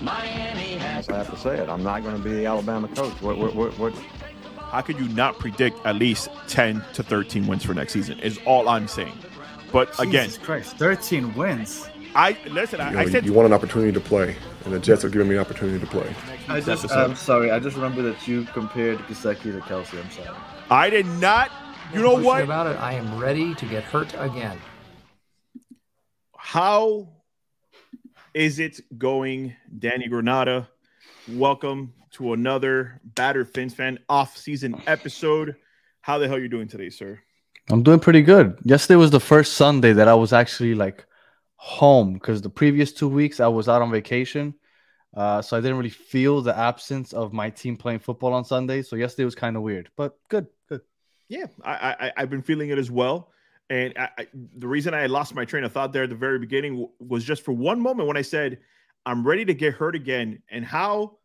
Miami 0.00 0.78
has. 0.78 1.08
I 1.08 1.18
have 1.18 1.30
to 1.30 1.36
say 1.36 1.58
it. 1.58 1.68
I'm 1.68 1.82
not 1.82 2.02
going 2.02 2.16
to 2.16 2.22
be 2.22 2.30
the 2.30 2.46
Alabama 2.46 2.88
coach. 2.88 3.12
What, 3.22 3.38
what, 3.38 3.54
what, 3.54 3.78
what? 3.78 3.94
How 4.56 4.80
could 4.80 4.98
you 4.98 5.08
not 5.08 5.38
predict 5.38 5.84
at 5.84 5.96
least 5.96 6.28
10 6.48 6.82
to 6.94 7.02
13 7.02 7.46
wins 7.46 7.64
for 7.64 7.74
next 7.74 7.92
season? 7.92 8.20
Is 8.20 8.38
all 8.46 8.68
I'm 8.68 8.86
saying. 8.88 9.18
But 9.72 9.98
again, 10.00 10.30
Christ, 10.42 10.76
13 10.76 11.34
wins. 11.34 11.88
I 12.14 12.36
listen. 12.48 12.80
I, 12.80 12.92
You, 12.92 12.98
I 12.98 13.08
said 13.08 13.24
you 13.24 13.32
want 13.32 13.46
an 13.46 13.52
opportunity 13.52 13.92
to 13.92 14.00
play, 14.00 14.36
and 14.64 14.74
the 14.74 14.80
Jets 14.80 15.04
are 15.04 15.08
giving 15.08 15.28
me 15.28 15.36
an 15.36 15.40
opportunity 15.40 15.78
to 15.78 15.86
play. 15.86 16.12
I 16.48 16.60
just, 16.60 16.84
episode. 16.84 16.98
I'm 16.98 17.16
sorry. 17.16 17.50
I 17.50 17.60
just 17.60 17.76
remember 17.76 18.02
that 18.02 18.26
you 18.26 18.44
compared 18.44 18.98
Gesicki 19.00 19.52
to 19.52 19.60
Kelce. 19.60 20.02
I'm 20.02 20.10
sorry. 20.10 20.36
I 20.70 20.90
did 20.90 21.06
not. 21.06 21.50
You 21.92 22.02
know 22.02 22.20
what? 22.20 22.42
about 22.42 22.66
it? 22.66 22.76
I 22.80 22.94
am 22.94 23.18
ready 23.18 23.54
to 23.54 23.66
get 23.66 23.84
hurt 23.84 24.14
again. 24.18 24.58
How 26.36 27.08
is 28.34 28.58
it 28.58 28.80
going, 28.98 29.56
Danny 29.78 30.08
Granada? 30.08 30.68
Welcome 31.28 31.92
to 32.12 32.32
another 32.32 33.00
Batter 33.04 33.44
Fins 33.44 33.74
fan 33.74 33.98
off-season 34.08 34.82
episode. 34.86 35.56
How 36.00 36.18
the 36.18 36.28
hell 36.28 36.36
are 36.36 36.40
you 36.40 36.48
doing 36.48 36.68
today, 36.68 36.90
sir? 36.90 37.20
I'm 37.68 37.82
doing 37.82 38.00
pretty 38.00 38.22
good. 38.22 38.58
Yesterday 38.64 38.96
was 38.96 39.10
the 39.10 39.20
first 39.20 39.54
Sunday 39.54 39.92
that 39.92 40.08
I 40.08 40.14
was 40.14 40.32
actually 40.32 40.74
like 40.74 41.04
home 41.56 42.14
because 42.14 42.40
the 42.42 42.50
previous 42.50 42.92
two 42.92 43.08
weeks 43.08 43.40
I 43.40 43.48
was 43.48 43.68
out 43.68 43.82
on 43.82 43.90
vacation. 43.90 44.54
Uh, 45.14 45.42
so 45.42 45.56
I 45.56 45.60
didn't 45.60 45.76
really 45.76 45.90
feel 45.90 46.40
the 46.40 46.56
absence 46.56 47.12
of 47.12 47.32
my 47.32 47.50
team 47.50 47.76
playing 47.76 47.98
football 47.98 48.32
on 48.32 48.44
Sunday. 48.44 48.82
So 48.82 48.94
yesterday 48.96 49.24
was 49.24 49.34
kind 49.34 49.56
of 49.56 49.62
weird, 49.62 49.90
but 49.96 50.16
good, 50.28 50.46
good. 50.68 50.82
Yeah, 51.28 51.46
I, 51.64 51.96
I 51.98 52.12
I've 52.16 52.30
been 52.30 52.42
feeling 52.42 52.70
it 52.70 52.78
as 52.78 52.90
well. 52.90 53.32
And 53.70 53.94
I, 53.96 54.08
I, 54.18 54.26
the 54.56 54.66
reason 54.66 54.92
I 54.94 55.06
lost 55.06 55.34
my 55.34 55.44
train 55.44 55.62
of 55.62 55.72
thought 55.72 55.92
there 55.92 56.02
at 56.02 56.10
the 56.10 56.16
very 56.16 56.40
beginning 56.40 56.72
w- 56.72 56.90
was 56.98 57.24
just 57.24 57.44
for 57.44 57.52
one 57.52 57.80
moment 57.80 58.08
when 58.08 58.16
I 58.16 58.22
said 58.22 58.58
I'm 59.06 59.26
ready 59.26 59.44
to 59.46 59.54
get 59.54 59.74
hurt 59.74 59.94
again, 59.94 60.42
and 60.50 60.64
how 60.64 61.18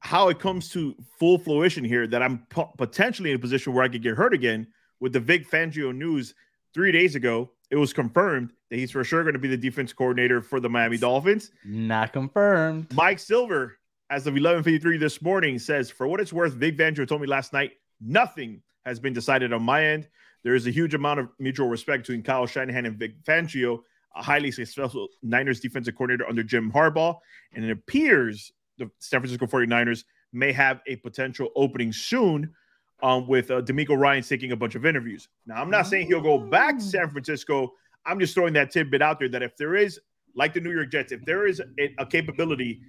how 0.00 0.28
it 0.28 0.38
comes 0.38 0.68
to 0.70 0.94
full 1.18 1.38
fruition 1.38 1.84
here 1.84 2.06
that 2.06 2.22
I'm 2.22 2.46
po- 2.48 2.72
potentially 2.78 3.30
in 3.30 3.36
a 3.36 3.38
position 3.38 3.74
where 3.74 3.82
I 3.82 3.88
could 3.88 4.02
get 4.02 4.16
hurt 4.16 4.32
again 4.32 4.68
with 5.00 5.12
the 5.12 5.20
Vic 5.20 5.50
Fangio 5.50 5.94
news 5.94 6.34
three 6.72 6.92
days 6.92 7.16
ago. 7.16 7.50
It 7.70 7.76
was 7.76 7.92
confirmed 7.92 8.52
that 8.70 8.76
he's 8.76 8.92
for 8.92 9.02
sure 9.02 9.24
going 9.24 9.34
to 9.34 9.40
be 9.40 9.48
the 9.48 9.56
defense 9.56 9.92
coordinator 9.92 10.40
for 10.40 10.60
the 10.60 10.70
Miami 10.70 10.98
Dolphins. 10.98 11.50
Not 11.64 12.12
confirmed. 12.12 12.94
Mike 12.94 13.18
Silver, 13.18 13.76
as 14.08 14.26
of 14.26 14.34
11:53 14.34 14.98
this 14.98 15.20
morning, 15.20 15.58
says, 15.58 15.90
"For 15.90 16.06
what 16.06 16.20
it's 16.20 16.32
worth, 16.32 16.54
Vic 16.54 16.76
Fangio 16.78 17.06
told 17.06 17.20
me 17.20 17.26
last 17.26 17.52
night 17.52 17.72
nothing 18.00 18.62
has 18.86 19.00
been 19.00 19.12
decided 19.12 19.52
on 19.52 19.62
my 19.62 19.84
end. 19.84 20.08
There 20.42 20.54
is 20.54 20.66
a 20.66 20.70
huge 20.70 20.94
amount 20.94 21.20
of 21.20 21.28
mutual 21.38 21.68
respect 21.68 22.04
between 22.04 22.22
Kyle 22.22 22.46
Shanahan 22.46 22.86
and 22.86 22.96
Vic 22.96 23.22
Fangio, 23.24 23.80
a 24.16 24.22
highly 24.22 24.50
successful 24.50 25.08
Niners 25.22 25.60
defensive 25.60 25.94
coordinator 25.94 26.28
under 26.28 26.42
Jim 26.42 26.70
Harbaugh, 26.72 27.16
and 27.54 27.64
it 27.64 27.70
appears 27.70 28.52
the 28.78 28.90
San 28.98 29.20
Francisco 29.20 29.46
49ers 29.46 30.04
may 30.32 30.52
have 30.52 30.80
a 30.86 30.96
potential 30.96 31.50
opening 31.56 31.92
soon." 31.92 32.52
Um, 33.00 33.28
with 33.28 33.52
uh, 33.52 33.62
DeMeco 33.62 33.96
Ryan 33.96 34.24
taking 34.24 34.50
a 34.50 34.56
bunch 34.56 34.74
of 34.74 34.84
interviews. 34.84 35.28
Now, 35.46 35.62
I'm 35.62 35.70
not 35.70 35.86
saying 35.86 36.08
he'll 36.08 36.20
go 36.20 36.36
back 36.36 36.78
to 36.78 36.84
San 36.84 37.08
Francisco. 37.10 37.72
I'm 38.04 38.18
just 38.18 38.34
throwing 38.34 38.54
that 38.54 38.72
tidbit 38.72 39.02
out 39.02 39.20
there 39.20 39.28
that 39.28 39.40
if 39.40 39.56
there 39.56 39.76
is, 39.76 40.00
like 40.34 40.52
the 40.52 40.60
New 40.60 40.72
York 40.72 40.90
Jets, 40.90 41.12
if 41.12 41.24
there 41.24 41.46
is 41.46 41.60
a, 41.78 41.94
a 41.98 42.04
capability 42.04 42.80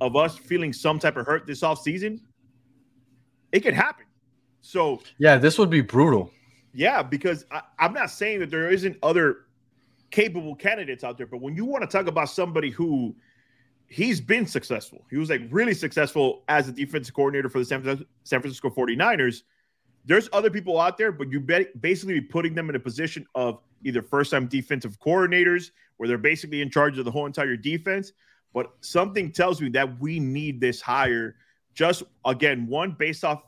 of 0.00 0.16
us 0.16 0.36
feeling 0.36 0.72
some 0.72 0.98
type 0.98 1.16
of 1.16 1.26
hurt 1.26 1.46
this 1.46 1.60
offseason, 1.60 2.18
it 3.52 3.60
could 3.60 3.74
happen. 3.74 4.04
So, 4.62 5.00
Yeah, 5.18 5.36
this 5.38 5.58
would 5.58 5.70
be 5.70 5.80
brutal. 5.80 6.32
Yeah, 6.72 7.02
because 7.02 7.44
I, 7.50 7.62
I'm 7.78 7.92
not 7.92 8.10
saying 8.10 8.40
that 8.40 8.50
there 8.50 8.70
isn't 8.70 8.96
other 9.02 9.46
capable 10.10 10.54
candidates 10.54 11.04
out 11.04 11.16
there, 11.16 11.26
but 11.26 11.40
when 11.40 11.56
you 11.56 11.64
want 11.64 11.82
to 11.82 11.86
talk 11.88 12.06
about 12.06 12.28
somebody 12.28 12.70
who 12.70 13.14
he's 13.86 14.20
been 14.20 14.46
successful, 14.46 15.04
he 15.10 15.16
was 15.16 15.30
like 15.30 15.42
really 15.50 15.74
successful 15.74 16.44
as 16.48 16.68
a 16.68 16.72
defensive 16.72 17.14
coordinator 17.14 17.48
for 17.48 17.58
the 17.58 17.64
San 17.64 18.40
Francisco, 18.40 18.70
49ers. 18.70 19.42
There's 20.04 20.28
other 20.32 20.50
people 20.50 20.80
out 20.80 20.98
there, 20.98 21.12
but 21.12 21.30
you 21.30 21.40
basically 21.40 22.14
be 22.14 22.26
putting 22.26 22.54
them 22.54 22.68
in 22.68 22.74
a 22.74 22.80
position 22.80 23.26
of 23.34 23.60
either 23.84 24.02
first 24.02 24.30
time 24.30 24.46
defensive 24.46 24.98
coordinators 24.98 25.70
where 25.96 26.08
they're 26.08 26.18
basically 26.18 26.60
in 26.60 26.70
charge 26.70 26.98
of 26.98 27.04
the 27.04 27.10
whole 27.10 27.26
entire 27.26 27.56
defense. 27.56 28.12
But 28.52 28.72
something 28.80 29.30
tells 29.32 29.60
me 29.60 29.68
that 29.70 30.00
we 30.00 30.18
need 30.18 30.60
this 30.60 30.80
hire 30.80 31.36
just 31.74 32.02
again, 32.26 32.66
one 32.66 32.92
based 32.98 33.24
off 33.24 33.42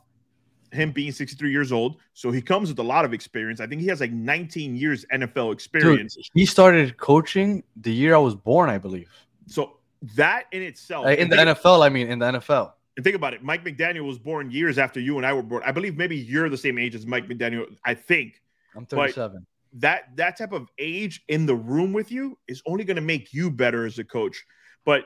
him 0.75 0.91
being 0.91 1.11
63 1.11 1.51
years 1.51 1.71
old. 1.71 1.97
So 2.13 2.31
he 2.31 2.41
comes 2.41 2.69
with 2.69 2.79
a 2.79 2.83
lot 2.83 3.05
of 3.05 3.13
experience. 3.13 3.59
I 3.59 3.67
think 3.67 3.81
he 3.81 3.87
has 3.87 3.99
like 4.01 4.11
19 4.11 4.75
years 4.75 5.05
NFL 5.11 5.53
experience. 5.53 6.17
He 6.33 6.45
started 6.45 6.97
coaching 6.97 7.63
the 7.81 7.91
year 7.93 8.15
I 8.15 8.19
was 8.19 8.35
born, 8.35 8.69
I 8.69 8.77
believe. 8.77 9.09
So 9.47 9.77
that 10.15 10.45
in 10.51 10.61
itself, 10.61 11.05
Like, 11.05 11.19
in 11.19 11.29
the 11.29 11.35
NFL, 11.37 11.83
I 11.85 11.89
mean, 11.89 12.07
in 12.07 12.19
the 12.19 12.25
NFL. 12.25 12.73
and 12.97 13.03
think 13.03 13.15
about 13.15 13.33
it. 13.33 13.43
Mike 13.43 13.63
McDaniel 13.63 14.05
was 14.05 14.19
born 14.19 14.51
years 14.51 14.77
after 14.77 14.99
you 14.99 15.17
and 15.17 15.25
I 15.25 15.33
were 15.33 15.43
born. 15.43 15.63
I 15.65 15.71
believe 15.71 15.97
maybe 15.97 16.15
you're 16.17 16.49
the 16.49 16.57
same 16.57 16.77
age 16.77 16.95
as 16.95 17.05
Mike 17.05 17.27
McDaniel. 17.27 17.65
I 17.83 17.93
think 17.93 18.41
I'm 18.75 18.85
37. 18.85 19.45
that 19.73 20.15
that 20.15 20.37
type 20.37 20.51
of 20.51 20.69
age 20.77 21.23
in 21.27 21.45
the 21.45 21.55
room 21.55 21.91
with 21.91 22.11
you 22.11 22.37
is 22.47 22.61
only 22.65 22.83
going 22.83 22.95
to 22.95 23.01
make 23.01 23.33
you 23.33 23.49
better 23.49 23.85
as 23.85 23.99
a 23.99 24.03
coach. 24.03 24.45
But 24.85 25.05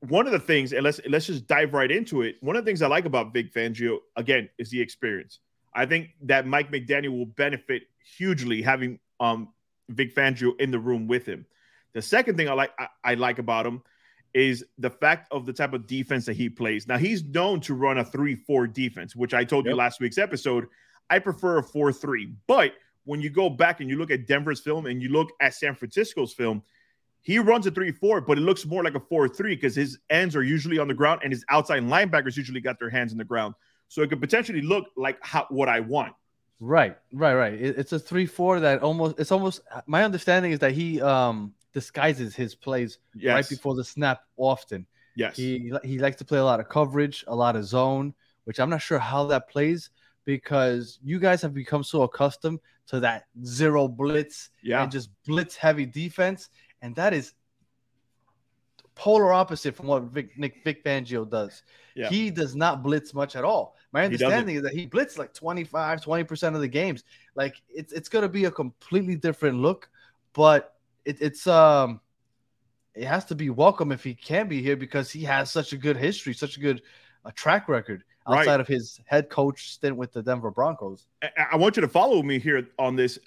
one 0.00 0.26
of 0.26 0.32
the 0.32 0.40
things, 0.40 0.72
and 0.72 0.82
let's 0.82 1.00
let's 1.06 1.26
just 1.26 1.46
dive 1.46 1.74
right 1.74 1.90
into 1.90 2.22
it. 2.22 2.36
One 2.40 2.56
of 2.56 2.64
the 2.64 2.68
things 2.68 2.82
I 2.82 2.88
like 2.88 3.04
about 3.04 3.32
Vic 3.32 3.52
Fangio 3.52 3.98
again 4.16 4.48
is 4.58 4.70
the 4.70 4.80
experience. 4.80 5.40
I 5.74 5.86
think 5.86 6.10
that 6.22 6.46
Mike 6.46 6.70
McDaniel 6.72 7.16
will 7.16 7.26
benefit 7.26 7.82
hugely 8.16 8.62
having 8.62 8.98
um 9.20 9.48
Vic 9.88 10.14
Fangio 10.14 10.58
in 10.58 10.70
the 10.70 10.78
room 10.78 11.06
with 11.06 11.26
him. 11.26 11.46
The 11.92 12.02
second 12.02 12.36
thing 12.36 12.48
I 12.48 12.54
like 12.54 12.72
I, 12.78 12.88
I 13.04 13.14
like 13.14 13.38
about 13.38 13.66
him 13.66 13.82
is 14.32 14.64
the 14.78 14.90
fact 14.90 15.30
of 15.32 15.44
the 15.44 15.52
type 15.52 15.72
of 15.72 15.86
defense 15.86 16.24
that 16.26 16.36
he 16.36 16.48
plays. 16.48 16.86
Now 16.86 16.98
he's 16.98 17.24
known 17.24 17.60
to 17.62 17.74
run 17.74 17.98
a 17.98 18.04
3-4 18.04 18.72
defense, 18.72 19.16
which 19.16 19.34
I 19.34 19.42
told 19.42 19.66
you 19.66 19.74
last 19.74 20.00
week's 20.00 20.18
episode. 20.18 20.68
I 21.08 21.18
prefer 21.18 21.58
a 21.58 21.64
4-3. 21.64 22.32
But 22.46 22.74
when 23.04 23.20
you 23.20 23.28
go 23.28 23.50
back 23.50 23.80
and 23.80 23.90
you 23.90 23.96
look 23.96 24.12
at 24.12 24.28
Denver's 24.28 24.60
film 24.60 24.86
and 24.86 25.02
you 25.02 25.08
look 25.08 25.30
at 25.40 25.54
San 25.54 25.74
Francisco's 25.74 26.32
film, 26.32 26.62
he 27.22 27.38
runs 27.38 27.66
a 27.66 27.70
3-4, 27.70 28.26
but 28.26 28.38
it 28.38 28.42
looks 28.42 28.64
more 28.66 28.82
like 28.82 28.94
a 28.94 29.00
4-3 29.00 29.36
because 29.50 29.74
his 29.76 29.98
ends 30.08 30.34
are 30.34 30.42
usually 30.42 30.78
on 30.78 30.88
the 30.88 30.94
ground 30.94 31.20
and 31.22 31.32
his 31.32 31.44
outside 31.50 31.82
linebackers 31.82 32.36
usually 32.36 32.60
got 32.60 32.78
their 32.78 32.90
hands 32.90 33.12
in 33.12 33.18
the 33.18 33.24
ground. 33.24 33.54
So 33.88 34.02
it 34.02 34.08
could 34.08 34.20
potentially 34.20 34.62
look 34.62 34.86
like 34.96 35.18
how, 35.20 35.46
what 35.50 35.68
I 35.68 35.80
want. 35.80 36.14
Right, 36.60 36.96
right, 37.12 37.34
right. 37.34 37.54
It, 37.54 37.78
it's 37.78 37.92
a 37.92 37.98
three-four 37.98 38.60
that 38.60 38.82
almost. 38.82 39.18
It's 39.18 39.32
almost. 39.32 39.62
My 39.86 40.04
understanding 40.04 40.52
is 40.52 40.58
that 40.58 40.72
he 40.72 41.00
um 41.00 41.54
disguises 41.72 42.34
his 42.36 42.54
plays 42.54 42.98
Yes. 43.14 43.34
right 43.34 43.48
before 43.48 43.74
the 43.74 43.84
snap 43.84 44.20
often. 44.36 44.86
yes. 45.16 45.36
He 45.36 45.72
he 45.84 45.98
likes 45.98 46.16
to 46.16 46.24
play 46.24 46.38
a 46.38 46.44
lot 46.44 46.60
of 46.60 46.68
coverage, 46.68 47.24
a 47.28 47.34
lot 47.34 47.56
of 47.56 47.64
zone, 47.64 48.12
which 48.44 48.60
I'm 48.60 48.68
not 48.68 48.82
sure 48.82 48.98
how 48.98 49.24
that 49.26 49.48
plays 49.48 49.88
because 50.26 50.98
you 51.02 51.18
guys 51.18 51.40
have 51.42 51.54
become 51.54 51.82
so 51.82 52.02
accustomed 52.02 52.60
to 52.88 53.00
that 53.00 53.24
zero 53.44 53.88
blitz 53.88 54.50
yeah. 54.62 54.82
and 54.82 54.92
just 54.92 55.08
blitz 55.26 55.56
heavy 55.56 55.86
defense, 55.86 56.50
and 56.82 56.94
that 56.96 57.14
is 57.14 57.34
polar 58.94 59.32
opposite 59.32 59.74
from 59.74 59.86
what 59.86 60.02
Vic, 60.04 60.38
Nick 60.38 60.62
Vic 60.64 60.84
Fangio 60.84 61.28
does. 61.28 61.62
Yeah. 61.94 62.08
He 62.08 62.30
does 62.30 62.54
not 62.54 62.82
blitz 62.82 63.14
much 63.14 63.36
at 63.36 63.44
all. 63.44 63.76
My 63.92 64.04
understanding 64.04 64.56
is 64.56 64.62
that 64.62 64.72
he 64.72 64.86
blitzed 64.86 65.18
like 65.18 65.34
25, 65.34 66.00
20% 66.00 66.54
of 66.54 66.60
the 66.60 66.68
games. 66.68 67.04
Like 67.34 67.60
it's 67.68 67.92
it's 67.92 68.08
gonna 68.08 68.28
be 68.28 68.44
a 68.44 68.50
completely 68.50 69.16
different 69.16 69.58
look, 69.58 69.88
but 70.32 70.76
it, 71.04 71.20
it's 71.20 71.46
um 71.46 72.00
it 72.94 73.04
has 73.04 73.24
to 73.26 73.34
be 73.34 73.50
welcome 73.50 73.92
if 73.92 74.04
he 74.04 74.14
can 74.14 74.48
be 74.48 74.62
here 74.62 74.76
because 74.76 75.10
he 75.10 75.22
has 75.24 75.50
such 75.50 75.72
a 75.72 75.76
good 75.76 75.96
history, 75.96 76.34
such 76.34 76.56
a 76.56 76.60
good 76.60 76.82
uh, 77.24 77.30
track 77.34 77.68
record 77.68 78.04
Right. 78.28 78.40
outside 78.40 78.60
of 78.60 78.68
his 78.68 79.00
head 79.06 79.28
coach 79.28 79.72
stint 79.72 79.96
with 79.96 80.12
the 80.12 80.22
Denver 80.22 80.50
Broncos. 80.50 81.06
I, 81.22 81.30
I 81.52 81.56
want 81.56 81.76
you 81.76 81.80
to 81.80 81.88
follow 81.88 82.22
me 82.22 82.38
here 82.38 82.68
on 82.78 82.94
this. 82.94 83.18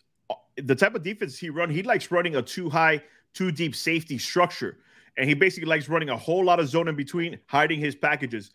The 0.56 0.75
type 0.75 0.96
of 0.96 1.03
defense 1.03 1.38
he 1.38 1.50
run, 1.50 1.70
he 1.70 1.84
likes 1.84 2.12
running 2.12 2.35
a 2.35 2.41
too 2.41 2.70
high, 2.70 3.02
too 3.34 3.52
deep 3.52 3.76
safety 3.76 4.18
structure, 4.18 4.78
and 5.18 5.28
he 5.28 5.34
basically 5.34 5.68
likes 5.68 5.90
running 5.90 6.09
a 6.09 6.18
whole 6.18 6.44
lot 6.44 6.59
of 6.59 6.68
zone 6.68 6.88
in 6.88 6.96
between, 6.96 7.40
hiding 7.47 7.80
his 7.80 7.96
packages. 7.96 8.52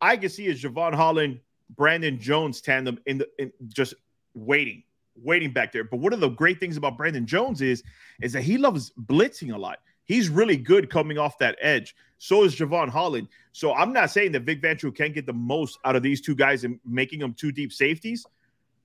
I 0.00 0.16
can 0.16 0.28
see 0.28 0.48
a 0.48 0.54
Jevon 0.54 0.94
Holland, 0.94 1.40
Brandon 1.76 2.18
Jones 2.18 2.60
tandem 2.60 2.98
in 3.06 3.18
the 3.18 3.28
in 3.38 3.52
just 3.68 3.94
waiting, 4.34 4.82
waiting 5.16 5.52
back 5.52 5.72
there. 5.72 5.84
But 5.84 6.00
one 6.00 6.12
of 6.12 6.20
the 6.20 6.28
great 6.28 6.60
things 6.60 6.76
about 6.76 6.96
Brandon 6.96 7.26
Jones 7.26 7.62
is, 7.62 7.82
is 8.20 8.32
that 8.32 8.42
he 8.42 8.58
loves 8.58 8.92
blitzing 9.06 9.54
a 9.54 9.58
lot. 9.58 9.78
He's 10.04 10.28
really 10.28 10.56
good 10.56 10.90
coming 10.90 11.18
off 11.18 11.38
that 11.38 11.56
edge. 11.60 11.94
So 12.18 12.44
is 12.44 12.54
Jevon 12.56 12.88
Holland. 12.88 13.28
So 13.52 13.72
I'm 13.74 13.92
not 13.92 14.10
saying 14.10 14.32
that 14.32 14.42
Vic 14.42 14.60
Fangio 14.60 14.94
can't 14.94 15.14
get 15.14 15.26
the 15.26 15.32
most 15.32 15.78
out 15.84 15.96
of 15.96 16.02
these 16.02 16.20
two 16.20 16.34
guys 16.34 16.64
and 16.64 16.78
making 16.84 17.20
them 17.20 17.34
two 17.34 17.52
deep 17.52 17.72
safeties, 17.72 18.26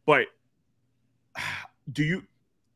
but 0.05 0.27
do 1.91 2.03
you 2.03 2.23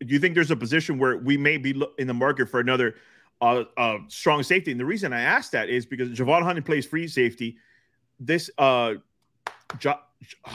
do 0.01 0.13
you 0.13 0.19
think 0.19 0.35
there's 0.35 0.51
a 0.51 0.55
position 0.55 0.97
where 0.97 1.17
we 1.17 1.37
may 1.37 1.57
be 1.57 1.79
in 1.97 2.07
the 2.07 2.13
market 2.13 2.49
for 2.49 2.59
another 2.59 2.95
uh, 3.41 3.63
uh, 3.77 3.97
strong 4.07 4.43
safety? 4.43 4.71
And 4.71 4.79
the 4.79 4.85
reason 4.85 5.13
I 5.13 5.21
ask 5.21 5.51
that 5.51 5.69
is 5.69 5.85
because 5.85 6.09
Jevon 6.09 6.41
Holland 6.41 6.65
plays 6.65 6.85
free 6.85 7.07
safety. 7.07 7.57
This 8.19 8.49
uh, 8.57 8.95
jo- 9.79 9.99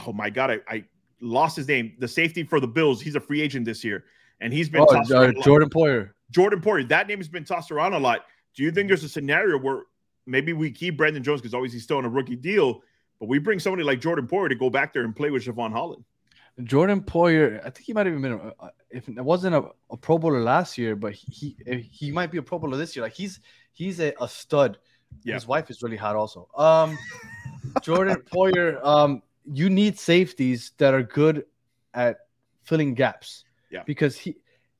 oh 0.06 0.12
my 0.12 0.30
god, 0.30 0.50
I, 0.50 0.60
I 0.68 0.84
lost 1.20 1.56
his 1.56 1.68
name. 1.68 1.94
The 1.98 2.08
safety 2.08 2.42
for 2.42 2.60
the 2.60 2.68
Bills. 2.68 3.00
He's 3.00 3.14
a 3.14 3.20
free 3.20 3.40
agent 3.40 3.64
this 3.64 3.84
year, 3.84 4.04
and 4.40 4.52
he's 4.52 4.68
been 4.68 4.82
Oh, 4.82 4.86
tossed 4.86 5.12
uh, 5.12 5.20
around 5.20 5.34
a 5.34 5.38
lot. 5.38 5.44
Jordan 5.44 5.68
Poyer. 5.70 6.10
Jordan 6.30 6.60
Poyer. 6.60 6.88
That 6.88 7.06
name 7.06 7.18
has 7.18 7.28
been 7.28 7.44
tossed 7.44 7.70
around 7.70 7.92
a 7.94 7.98
lot. 7.98 8.26
Do 8.54 8.62
you 8.62 8.70
think 8.70 8.88
there's 8.88 9.04
a 9.04 9.08
scenario 9.08 9.58
where 9.58 9.82
maybe 10.26 10.52
we 10.52 10.70
keep 10.70 10.96
Brandon 10.96 11.22
Jones 11.22 11.40
because 11.40 11.54
always 11.54 11.72
he's 11.72 11.84
still 11.84 11.98
on 11.98 12.04
a 12.04 12.08
rookie 12.08 12.36
deal, 12.36 12.82
but 13.20 13.28
we 13.28 13.38
bring 13.38 13.58
somebody 13.60 13.84
like 13.84 14.00
Jordan 14.00 14.26
Poyer 14.26 14.48
to 14.48 14.54
go 14.54 14.70
back 14.70 14.92
there 14.92 15.04
and 15.04 15.14
play 15.14 15.30
with 15.30 15.44
Jevon 15.44 15.72
Holland. 15.72 16.04
Jordan 16.64 17.02
Poyer, 17.02 17.60
I 17.60 17.70
think 17.70 17.84
he 17.86 17.92
might 17.92 18.06
have 18.06 18.14
even 18.14 18.22
been, 18.22 18.52
a, 18.60 18.70
if 18.90 19.08
it 19.08 19.22
wasn't 19.22 19.54
a, 19.54 19.64
a 19.90 19.96
Pro 19.96 20.16
Bowler 20.16 20.42
last 20.42 20.78
year, 20.78 20.96
but 20.96 21.12
he 21.12 21.56
he, 21.66 21.88
he 21.90 22.10
might 22.10 22.30
be 22.30 22.38
a 22.38 22.42
Pro 22.42 22.58
Bowler 22.58 22.78
this 22.78 22.96
year. 22.96 23.02
Like 23.02 23.12
he's 23.12 23.40
he's 23.72 24.00
a, 24.00 24.14
a 24.20 24.28
stud. 24.28 24.78
Yeah. 25.22 25.34
His 25.34 25.46
wife 25.46 25.70
is 25.70 25.82
really 25.82 25.96
hot, 25.96 26.16
also. 26.16 26.48
Um, 26.56 26.98
Jordan 27.82 28.16
Poyer, 28.32 28.84
um, 28.84 29.22
you 29.44 29.68
need 29.68 29.98
safeties 29.98 30.72
that 30.78 30.94
are 30.94 31.02
good 31.02 31.44
at 31.94 32.20
filling 32.62 32.94
gaps. 32.94 33.44
Yeah. 33.70 33.82
Because 33.86 34.16
he, 34.16 34.36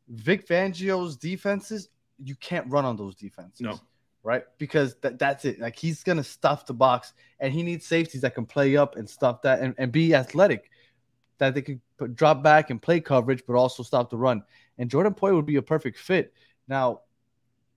Vic 0.09 0.47
Fangio's 0.49 1.17
defenses, 1.17 1.91
you 2.23 2.35
can't 2.37 2.69
run 2.71 2.85
on 2.85 2.97
those 2.97 3.15
defenses. 3.15 3.61
No. 3.61 3.79
Right, 4.23 4.43
because 4.59 4.97
that, 5.03 5.21
that's 5.21 5.45
it. 5.45 5.61
Like 5.61 5.77
he's 5.77 6.03
gonna 6.03 6.25
stuff 6.25 6.67
the 6.67 6.75
box, 6.75 7.13
and 7.39 7.53
he 7.53 7.63
needs 7.63 7.87
safeties 7.87 8.23
that 8.23 8.35
can 8.35 8.45
play 8.45 8.77
up 8.77 8.97
and 8.97 9.09
stuff 9.09 9.43
that, 9.43 9.61
and, 9.61 9.73
and 9.79 9.93
be 9.93 10.17
athletic 10.17 10.69
that 11.39 11.55
they 11.55 11.63
could 11.63 11.81
put, 11.99 12.15
drop 12.17 12.43
back 12.43 12.71
and 12.71 12.81
play 12.81 13.01
coverage, 13.01 13.43
but 13.47 13.55
also 13.55 13.83
stop 13.83 14.11
the 14.11 14.17
run. 14.17 14.43
And 14.79 14.91
Jordan 14.91 15.15
Poyer 15.15 15.35
would 15.35 15.47
be 15.47 15.57
a 15.57 15.63
perfect 15.63 15.99
fit. 15.99 16.33
Now, 16.69 17.01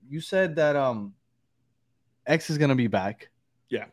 you 0.07 0.21
said 0.21 0.55
that 0.55 0.75
um 0.75 1.13
X 2.25 2.49
is 2.49 2.57
gonna 2.57 2.75
be 2.75 2.87
back. 2.87 3.29
Yeah. 3.69 3.85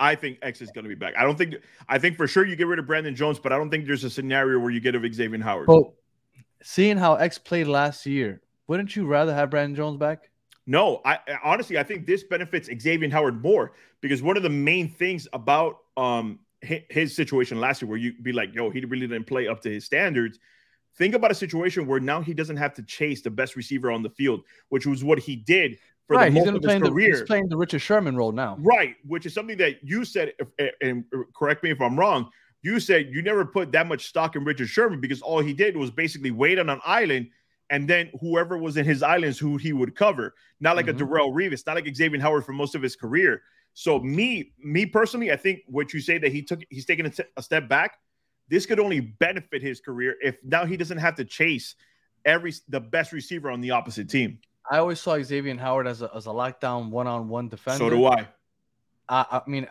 I 0.00 0.14
think 0.14 0.38
X 0.40 0.62
is 0.62 0.70
going 0.70 0.84
to 0.84 0.88
be 0.88 0.94
back. 0.94 1.14
I 1.16 1.24
don't 1.24 1.36
think. 1.36 1.56
I 1.86 1.98
think 1.98 2.16
for 2.16 2.26
sure 2.26 2.46
you 2.46 2.56
get 2.56 2.66
rid 2.66 2.78
of 2.78 2.86
Brandon 2.86 3.14
Jones, 3.14 3.38
but 3.38 3.52
I 3.52 3.58
don't 3.58 3.68
think 3.68 3.86
there's 3.86 4.02
a 4.02 4.08
scenario 4.08 4.58
where 4.58 4.70
you 4.70 4.80
get 4.80 4.94
rid 4.94 5.04
of 5.04 5.14
Xavier 5.14 5.42
Howard. 5.42 5.66
But 5.66 5.92
seeing 6.62 6.96
how 6.96 7.16
X 7.16 7.36
played 7.36 7.66
last 7.66 8.06
year, 8.06 8.40
wouldn't 8.66 8.96
you 8.96 9.06
rather 9.06 9.34
have 9.34 9.50
Brandon 9.50 9.76
Jones 9.76 9.98
back? 9.98 10.30
No, 10.66 11.02
I 11.04 11.18
honestly 11.44 11.78
I 11.78 11.82
think 11.82 12.06
this 12.06 12.24
benefits 12.24 12.70
Xavier 12.80 13.10
Howard 13.10 13.42
more 13.42 13.72
because 14.00 14.22
one 14.22 14.38
of 14.38 14.42
the 14.42 14.48
main 14.48 14.88
things 14.88 15.28
about 15.34 15.80
um 15.98 16.38
his 16.62 17.16
situation 17.16 17.58
last 17.60 17.80
year, 17.82 17.88
where 17.88 17.98
you'd 17.98 18.22
be 18.22 18.32
like, 18.32 18.54
yo, 18.54 18.70
he 18.70 18.80
really 18.80 19.06
didn't 19.06 19.26
play 19.26 19.48
up 19.48 19.60
to 19.62 19.70
his 19.70 19.84
standards. 19.84 20.38
Think 20.96 21.14
about 21.14 21.30
a 21.30 21.34
situation 21.34 21.86
where 21.86 22.00
now 22.00 22.20
he 22.20 22.34
doesn't 22.34 22.56
have 22.56 22.74
to 22.74 22.82
chase 22.82 23.22
the 23.22 23.30
best 23.30 23.56
receiver 23.56 23.90
on 23.90 24.02
the 24.02 24.10
field, 24.10 24.42
which 24.68 24.86
was 24.86 25.02
what 25.02 25.18
he 25.18 25.36
did 25.36 25.78
for 26.06 26.16
right, 26.16 26.26
the 26.26 26.32
he's 26.32 26.34
most 26.40 26.44
gonna 26.46 26.56
of 26.58 26.62
play 26.64 26.74
his 26.74 26.82
the, 26.82 26.90
career. 26.90 27.08
he's 27.10 27.22
playing 27.22 27.48
the 27.48 27.56
Richard 27.56 27.78
Sherman 27.80 28.16
role 28.16 28.32
now. 28.32 28.56
Right, 28.60 28.96
which 29.06 29.24
is 29.24 29.32
something 29.32 29.56
that 29.58 29.82
you 29.82 30.04
said, 30.04 30.32
and 30.82 31.04
correct 31.34 31.62
me 31.62 31.70
if 31.70 31.80
I'm 31.80 31.98
wrong. 31.98 32.28
You 32.62 32.78
said 32.80 33.08
you 33.10 33.22
never 33.22 33.46
put 33.46 33.72
that 33.72 33.86
much 33.86 34.06
stock 34.06 34.36
in 34.36 34.44
Richard 34.44 34.68
Sherman 34.68 35.00
because 35.00 35.22
all 35.22 35.40
he 35.40 35.54
did 35.54 35.76
was 35.76 35.90
basically 35.90 36.30
wait 36.32 36.58
on 36.58 36.68
an 36.68 36.80
island, 36.84 37.30
and 37.70 37.88
then 37.88 38.10
whoever 38.20 38.58
was 38.58 38.76
in 38.76 38.84
his 38.84 39.02
islands, 39.02 39.38
who 39.38 39.56
he 39.56 39.72
would 39.72 39.94
cover. 39.94 40.34
Not 40.58 40.76
like 40.76 40.86
Mhm. 40.86 41.00
a 41.00 41.04
Darrelle 41.04 41.32
Revis, 41.32 41.64
not 41.66 41.76
like 41.76 41.88
Xavier 41.94 42.20
Howard 42.20 42.44
for 42.44 42.52
most 42.52 42.74
of 42.74 42.82
his 42.82 42.96
career. 42.96 43.42
So 43.74 43.98
me, 44.00 44.52
me 44.62 44.86
personally, 44.86 45.32
I 45.32 45.36
think 45.36 45.60
what 45.66 45.92
you 45.92 46.00
say 46.00 46.18
that 46.18 46.32
he 46.32 46.42
took, 46.42 46.60
he's 46.70 46.84
taking 46.84 47.06
a, 47.06 47.10
t- 47.10 47.24
a 47.36 47.42
step 47.42 47.68
back. 47.68 47.98
This 48.48 48.66
could 48.66 48.80
only 48.80 49.00
benefit 49.00 49.62
his 49.62 49.80
career 49.80 50.16
if 50.20 50.36
now 50.42 50.64
he 50.66 50.76
doesn't 50.76 50.98
have 50.98 51.14
to 51.16 51.24
chase 51.24 51.76
every 52.24 52.52
the 52.68 52.80
best 52.80 53.12
receiver 53.12 53.50
on 53.50 53.60
the 53.60 53.70
opposite 53.70 54.10
team. 54.10 54.40
I 54.70 54.78
always 54.78 55.00
saw 55.00 55.20
Xavier 55.22 55.56
Howard 55.56 55.86
as 55.86 56.02
a 56.02 56.10
as 56.14 56.26
a 56.26 56.30
lockdown 56.30 56.90
one 56.90 57.06
on 57.06 57.28
one 57.28 57.48
defender. 57.48 57.78
So 57.78 57.90
do 57.90 58.06
I. 58.06 58.28
I, 59.08 59.26
I 59.30 59.42
mean, 59.46 59.66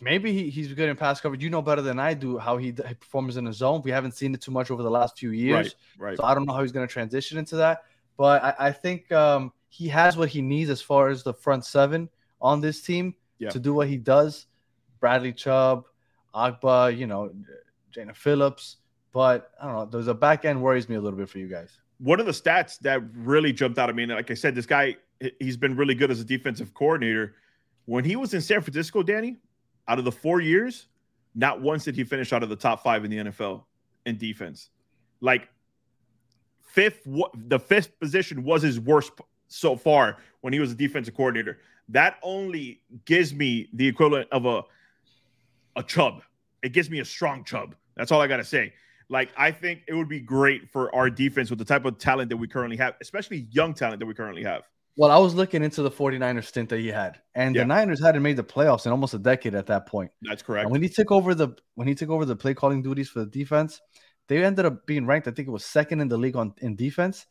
maybe 0.00 0.32
he, 0.32 0.50
he's 0.50 0.72
good 0.72 0.88
in 0.88 0.96
pass 0.96 1.20
coverage. 1.20 1.42
You 1.42 1.50
know 1.50 1.62
better 1.62 1.82
than 1.82 1.98
I 1.98 2.14
do 2.14 2.38
how 2.38 2.56
he, 2.56 2.66
he 2.66 2.94
performs 2.94 3.36
in 3.36 3.44
the 3.44 3.52
zone. 3.52 3.82
We 3.84 3.90
haven't 3.90 4.12
seen 4.12 4.34
it 4.34 4.40
too 4.40 4.50
much 4.52 4.70
over 4.70 4.82
the 4.82 4.90
last 4.90 5.18
few 5.18 5.30
years, 5.30 5.74
Right, 5.98 6.08
right. 6.08 6.16
so 6.16 6.24
I 6.24 6.34
don't 6.34 6.46
know 6.46 6.52
how 6.52 6.62
he's 6.62 6.72
going 6.72 6.86
to 6.86 6.92
transition 6.92 7.38
into 7.38 7.56
that. 7.56 7.82
But 8.16 8.42
I, 8.42 8.54
I 8.68 8.72
think 8.72 9.10
um, 9.12 9.52
he 9.68 9.88
has 9.88 10.16
what 10.16 10.28
he 10.28 10.42
needs 10.42 10.70
as 10.70 10.80
far 10.80 11.08
as 11.08 11.22
the 11.22 11.32
front 11.34 11.64
seven 11.64 12.08
on 12.40 12.60
this 12.60 12.82
team 12.82 13.14
Yeah. 13.44 13.50
to 13.50 13.58
do 13.60 13.72
what 13.74 13.88
he 13.88 13.96
does. 13.96 14.46
Bradley 15.00 15.32
Chubb, 15.32 15.84
Ogbah, 16.34 16.96
you 16.96 17.06
know, 17.06 17.30
Jaelan 17.94 18.16
Phillips. 18.16 18.78
But 19.12 19.50
I 19.60 19.66
don't 19.66 19.74
know. 19.76 19.84
There's 19.86 20.08
a 20.08 20.14
back 20.14 20.44
end 20.44 20.60
worries 20.60 20.88
me 20.88 20.96
a 20.96 21.00
little 21.00 21.18
bit 21.18 21.28
for 21.28 21.38
you 21.38 21.48
guys. 21.48 21.78
one 21.98 22.18
of 22.18 22.26
the 22.26 22.32
stats 22.32 22.78
that 22.80 23.00
really 23.14 23.52
jumped 23.52 23.78
out 23.78 23.88
at 23.88 23.94
me, 23.94 24.02
and 24.02 24.12
like 24.12 24.30
I 24.30 24.34
said, 24.34 24.54
this 24.56 24.66
guy 24.66 24.96
he- 25.20 25.32
he's 25.38 25.56
been 25.56 25.76
really 25.76 25.94
good 25.94 26.10
as 26.10 26.20
a 26.20 26.24
defensive 26.24 26.74
coordinator. 26.74 27.36
When 27.86 28.04
he 28.04 28.16
was 28.16 28.34
in 28.34 28.40
San 28.40 28.60
Francisco, 28.62 29.02
Danny, 29.04 29.38
out 29.86 29.98
of 30.00 30.04
the 30.04 30.10
four 30.12 30.40
years, 30.40 30.88
not 31.36 31.60
once 31.60 31.84
did 31.84 31.94
he 31.94 32.02
finish 32.04 32.32
out 32.32 32.42
of 32.42 32.48
the 32.48 32.56
top 32.56 32.82
five 32.82 33.04
in 33.04 33.10
the 33.10 33.18
NFL 33.18 33.64
in 34.06 34.18
defense. 34.18 34.70
Like 35.20 35.48
fifth, 36.60 37.06
the 37.34 37.58
fifth 37.58 37.98
position 38.00 38.42
was 38.42 38.62
his 38.62 38.80
worst 38.80 39.12
so 39.48 39.76
far 39.76 40.18
when 40.40 40.52
he 40.52 40.58
was 40.60 40.72
a 40.72 40.74
defensive 40.74 41.14
coordinator. 41.14 41.58
That 41.88 42.16
only 42.22 42.80
gives 43.04 43.34
me 43.34 43.68
the 43.72 43.86
equivalent 43.86 44.28
of 44.32 44.46
a 44.46 44.62
a 45.76 45.82
chub. 45.82 46.22
It 46.62 46.72
gives 46.72 46.88
me 46.88 47.00
a 47.00 47.04
strong 47.04 47.44
chub. 47.44 47.74
That's 47.96 48.12
all 48.12 48.20
I 48.20 48.26
gotta 48.26 48.44
say. 48.44 48.72
Like, 49.10 49.30
I 49.36 49.50
think 49.50 49.82
it 49.86 49.94
would 49.94 50.08
be 50.08 50.20
great 50.20 50.70
for 50.72 50.94
our 50.94 51.10
defense 51.10 51.50
with 51.50 51.58
the 51.58 51.64
type 51.64 51.84
of 51.84 51.98
talent 51.98 52.30
that 52.30 52.36
we 52.36 52.48
currently 52.48 52.76
have, 52.78 52.94
especially 53.02 53.46
young 53.50 53.74
talent 53.74 54.00
that 54.00 54.06
we 54.06 54.14
currently 54.14 54.42
have. 54.44 54.62
Well, 54.96 55.10
I 55.10 55.18
was 55.18 55.34
looking 55.34 55.62
into 55.62 55.82
the 55.82 55.90
49ers 55.90 56.44
stint 56.46 56.68
that 56.70 56.78
he 56.78 56.86
had, 56.88 57.20
and 57.34 57.54
Yeah. 57.54 57.62
the 57.62 57.66
Niners 57.66 58.00
hadn't 58.00 58.22
made 58.22 58.36
the 58.36 58.44
playoffs 58.44 58.86
in 58.86 58.92
almost 58.92 59.12
a 59.12 59.18
decade 59.18 59.54
at 59.54 59.66
that 59.66 59.86
point. 59.86 60.10
That's 60.22 60.42
correct. 60.42 60.64
And 60.64 60.72
when 60.72 60.82
he 60.82 60.88
took 60.88 61.10
over 61.10 61.34
the 61.34 61.48
when 61.74 61.88
he 61.88 61.94
took 61.94 62.08
over 62.10 62.24
the 62.24 62.36
play 62.36 62.54
calling 62.54 62.80
duties 62.80 63.08
for 63.10 63.18
the 63.20 63.26
defense, 63.26 63.80
they 64.28 64.42
ended 64.42 64.64
up 64.64 64.86
being 64.86 65.04
ranked. 65.04 65.26
I 65.28 65.32
think 65.32 65.48
it 65.48 65.50
was 65.50 65.64
second 65.66 66.00
in 66.00 66.08
the 66.08 66.16
league 66.16 66.36
on 66.36 66.54
in 66.58 66.76
defense, 66.76 67.26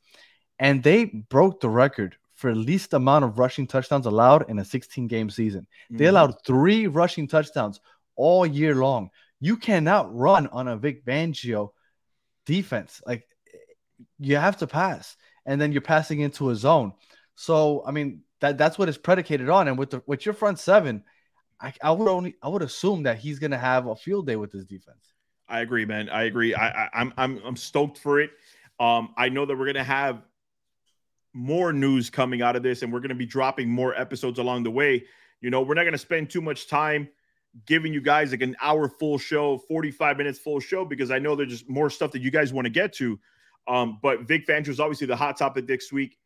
and 0.60 0.84
they 0.84 1.06
broke 1.06 1.62
the 1.62 1.70
record 1.70 2.18
for 2.44 2.54
the 2.54 2.60
least 2.60 2.94
amount 2.94 3.24
of 3.24 3.40
rushing 3.40 3.66
touchdowns 3.66 4.06
allowed 4.06 4.50
in 4.50 4.60
a 4.60 4.66
16 4.66 5.08
game 5.08 5.30
season. 5.30 5.66
They 5.90 6.04
Mhm. 6.04 6.10
allowed 6.10 6.46
three 6.46 6.88
rushing 6.88 7.26
touchdowns 7.26 7.80
all 8.18 8.46
year 8.46 8.76
long. 8.76 9.12
You 9.40 9.56
cannot 9.56 10.14
run 10.14 10.48
on 10.48 10.68
a 10.68 10.76
Vic 10.76 11.06
Fangio 11.06 11.72
defense. 12.46 13.02
Like 13.08 13.26
you 14.20 14.36
have 14.36 14.58
to 14.58 14.68
pass, 14.68 15.16
and 15.46 15.60
then 15.62 15.72
you're 15.72 15.82
passing 15.96 16.20
into 16.20 16.50
a 16.50 16.56
zone. 16.56 16.92
So 17.36 17.82
I 17.88 17.92
mean 17.92 18.24
that 18.42 18.58
that's 18.58 18.78
what 18.78 18.90
it's 18.90 18.98
predicated 18.98 19.48
on. 19.48 19.70
And 19.70 19.78
with 19.78 19.92
the 19.92 20.04
with 20.06 20.26
your 20.26 20.36
front 20.36 20.60
seven, 20.60 21.06
I, 21.62 21.74
I 21.82 21.92
would 21.92 22.10
only 22.10 22.36
I 22.42 22.50
would 22.50 22.62
assume 22.62 23.04
that 23.04 23.20
he's 23.20 23.40
gonna 23.40 23.58
have 23.58 23.88
a 23.88 23.96
field 23.96 24.28
day 24.28 24.36
with 24.36 24.52
this 24.52 24.66
defense. 24.66 25.14
I 25.48 25.62
agree, 25.62 25.86
man. 25.86 26.10
I 26.10 26.24
agree. 26.24 26.54
I, 26.54 26.68
I 26.84 26.90
I'm 26.94 27.14
I'm 27.16 27.42
I'm 27.46 27.56
stoked 27.56 28.00
for 28.00 28.20
it. 28.20 28.32
Um, 28.82 29.14
I 29.16 29.30
know 29.30 29.46
that 29.46 29.56
we're 29.58 29.68
gonna 29.68 29.92
have 30.02 30.24
more 31.34 31.74
news 31.74 32.10
coming 32.10 32.42
out 32.42 32.56
of 32.56 32.64
this, 32.64 32.82
and 32.82 32.94
we're 32.94 33.00
gonna 33.00 33.16
be 33.16 33.26
dropping 33.26 33.70
more 33.70 33.96
episodes 34.00 34.40
along 34.40 34.64
the 34.64 34.72
way. 34.72 35.04
You 35.42 35.50
know, 35.50 35.62
we're 35.62 35.74
not 35.74 35.84
gonna 35.84 35.98
spend 35.98 36.30
too 36.30 36.42
much 36.42 36.68
time 36.68 37.10
giving 37.66 37.94
you 37.94 38.02
guys 38.02 38.32
like 38.32 38.42
an 38.42 38.56
hour 38.62 38.90
full 38.90 39.18
show, 39.18 39.58
45 39.58 40.18
minutes 40.18 40.40
full 40.40 40.60
show, 40.60 40.86
because 40.86 41.12
I 41.12 41.20
know 41.20 41.36
there's 41.36 41.50
just 41.50 41.70
more 41.70 41.90
stuff 41.90 42.12
that 42.12 42.22
you 42.22 42.32
guys 42.32 42.52
want 42.52 42.66
to 42.66 42.72
get 42.72 42.94
to. 42.94 43.20
Um, 43.68 44.00
but 44.02 44.22
Vic 44.22 44.48
Fangio 44.48 44.70
is 44.70 44.80
obviously 44.80 45.08
the 45.08 45.16
hot 45.16 45.38
topic 45.38 45.68
this 45.68 45.92
week. 45.92 46.18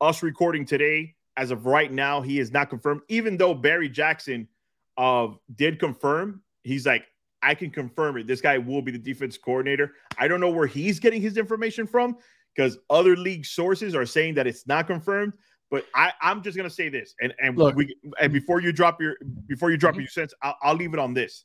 Us 0.00 0.22
recording 0.22 0.64
today, 0.64 1.14
as 1.36 1.50
of 1.50 1.66
right 1.66 1.90
now, 1.90 2.20
he 2.20 2.38
is 2.38 2.52
not 2.52 2.70
confirmed, 2.70 3.00
even 3.08 3.36
though 3.36 3.54
Barry 3.54 3.88
Jackson 3.88 4.48
uh, 4.96 5.28
did 5.56 5.78
confirm. 5.78 6.42
He's 6.62 6.86
like, 6.86 7.06
I 7.42 7.54
can 7.54 7.70
confirm 7.70 8.16
it. 8.16 8.26
This 8.26 8.40
guy 8.40 8.58
will 8.58 8.80
be 8.80 8.92
the 8.92 8.98
defense 8.98 9.36
coordinator. 9.36 9.92
I 10.16 10.28
don't 10.28 10.40
know 10.40 10.50
where 10.50 10.66
he's 10.66 10.98
getting 10.98 11.20
his 11.20 11.36
information 11.36 11.86
from 11.86 12.16
because 12.54 12.78
other 12.90 13.16
league 13.16 13.44
sources 13.46 13.94
are 13.94 14.06
saying 14.06 14.34
that 14.34 14.46
it's 14.46 14.66
not 14.66 14.86
confirmed. 14.86 15.32
But 15.70 15.86
I, 15.94 16.12
I'm 16.22 16.42
just 16.42 16.56
gonna 16.56 16.70
say 16.70 16.88
this, 16.88 17.14
and 17.20 17.34
and 17.40 17.56
Look. 17.56 17.74
we 17.74 17.96
and 18.20 18.32
before 18.32 18.60
you 18.60 18.72
drop 18.72 19.00
your 19.00 19.16
before 19.46 19.70
you 19.70 19.76
drop 19.76 19.94
Mhm. 19.94 20.00
your 20.00 20.08
sense, 20.08 20.32
I'll, 20.42 20.56
I'll 20.62 20.74
leave 20.74 20.92
it 20.92 21.00
on 21.00 21.14
this. 21.14 21.44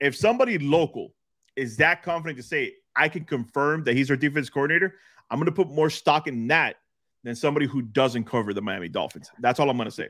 If 0.00 0.14
somebody 0.16 0.58
local 0.58 1.14
is 1.56 1.76
that 1.78 2.02
confident 2.02 2.36
to 2.36 2.42
say 2.42 2.74
I 2.94 3.08
can 3.08 3.24
confirm 3.24 3.82
that 3.84 3.96
he's 3.96 4.10
our 4.10 4.16
defense 4.16 4.48
coordinator, 4.48 4.94
I'm 5.30 5.38
gonna 5.40 5.50
put 5.50 5.68
more 5.70 5.90
stock 5.90 6.28
in 6.28 6.46
that 6.48 6.76
than 7.24 7.34
somebody 7.34 7.66
who 7.66 7.82
doesn't 7.82 8.24
cover 8.24 8.54
the 8.54 8.62
Miami 8.62 8.88
Dolphins. 8.88 9.30
That's 9.40 9.58
all 9.58 9.68
I'm 9.70 9.76
gonna 9.76 9.90
say. 9.90 10.08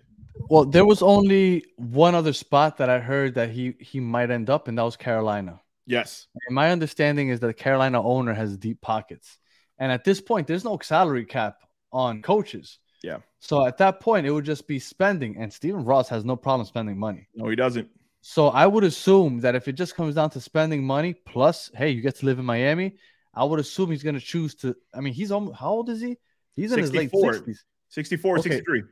Well, 0.50 0.64
there 0.66 0.84
was 0.84 1.00
only 1.00 1.64
one 1.76 2.14
other 2.14 2.32
spot 2.34 2.76
that 2.78 2.90
I 2.90 2.98
heard 2.98 3.34
that 3.34 3.50
he 3.50 3.74
he 3.80 3.98
might 4.00 4.30
end 4.30 4.50
up, 4.50 4.68
and 4.68 4.76
that 4.76 4.82
was 4.82 4.96
Carolina. 4.96 5.60
Yes. 5.86 6.26
And 6.46 6.54
my 6.54 6.70
understanding 6.70 7.30
is 7.30 7.40
that 7.40 7.46
the 7.46 7.54
Carolina 7.54 8.02
owner 8.02 8.34
has 8.34 8.58
deep 8.58 8.82
pockets, 8.82 9.38
and 9.78 9.92
at 9.92 10.04
this 10.04 10.20
point, 10.20 10.46
there's 10.46 10.64
no 10.64 10.78
salary 10.82 11.24
cap 11.24 11.58
on 11.92 12.22
coaches. 12.22 12.78
Yeah. 13.02 13.18
So 13.38 13.64
at 13.66 13.78
that 13.78 14.00
point, 14.00 14.26
it 14.26 14.30
would 14.32 14.44
just 14.44 14.66
be 14.66 14.78
spending, 14.78 15.36
and 15.36 15.52
Stephen 15.52 15.84
Ross 15.84 16.08
has 16.08 16.24
no 16.24 16.36
problem 16.36 16.66
spending 16.66 16.98
money. 16.98 17.28
No, 17.34 17.48
he 17.48 17.56
doesn't. 17.56 17.88
So 18.20 18.48
I 18.48 18.66
would 18.66 18.82
assume 18.84 19.40
that 19.40 19.54
if 19.54 19.68
it 19.68 19.72
just 19.74 19.94
comes 19.94 20.16
down 20.16 20.30
to 20.30 20.40
spending 20.40 20.84
money 20.84 21.14
plus, 21.14 21.70
hey, 21.74 21.90
you 21.90 22.00
get 22.02 22.16
to 22.16 22.26
live 22.26 22.38
in 22.38 22.44
Miami, 22.44 22.96
I 23.32 23.44
would 23.44 23.60
assume 23.60 23.90
he's 23.92 24.02
going 24.02 24.16
to 24.16 24.20
choose 24.20 24.56
to. 24.56 24.74
I 24.92 25.00
mean, 25.00 25.14
he's 25.14 25.30
almost 25.30 25.56
how 25.58 25.70
old 25.70 25.88
is 25.88 26.00
he? 26.00 26.16
He's 26.56 26.72
in 26.72 26.80
his 26.80 26.92
late 26.92 27.10
64. 27.12 27.34
sixties. 27.34 27.64
64, 27.90 28.38
Okay. 28.38 28.50
63. 28.50 28.82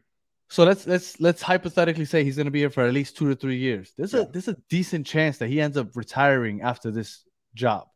So 0.48 0.62
let's 0.62 0.86
let's 0.86 1.18
let's 1.20 1.42
hypothetically 1.42 2.04
say 2.04 2.22
he's 2.22 2.36
going 2.36 2.44
to 2.46 2.52
be 2.52 2.60
here 2.60 2.70
for 2.70 2.86
at 2.86 2.94
least 2.94 3.16
two 3.16 3.28
to 3.28 3.34
three 3.34 3.56
years. 3.58 3.92
There's 3.96 4.12
Yeah. 4.12 4.20
a 4.20 4.26
there's 4.26 4.46
a 4.46 4.56
decent 4.70 5.04
chance 5.04 5.38
that 5.38 5.48
he 5.48 5.60
ends 5.60 5.76
up 5.76 5.96
retiring 5.96 6.62
after 6.62 6.92
this 6.92 7.24
job. 7.54 7.88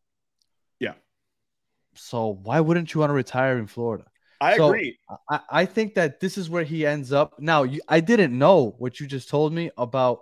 So 1.95 2.39
why 2.43 2.61
wouldn't 2.61 2.95
you 2.95 3.01
want 3.01 3.11
to 3.11 3.15
retire 3.15 3.59
in 3.59 3.67
Florida? 3.67 4.05
I 4.41 4.57
So- 4.57 4.69
agree. 4.69 4.99
I, 5.29 5.41
I 5.51 5.65
think 5.67 5.95
that 5.95 6.21
this 6.21 6.39
is 6.39 6.49
where 6.49 6.65
he 6.65 6.87
ends 6.87 7.13
up. 7.13 7.39
Now, 7.39 7.65
you, 7.65 7.81
I 7.89 8.01
didn't 8.01 8.37
know 8.37 8.75
what 8.79 8.99
you 9.01 9.07
just 9.07 9.29
told 9.29 9.53
me 9.53 9.71
about 9.77 10.21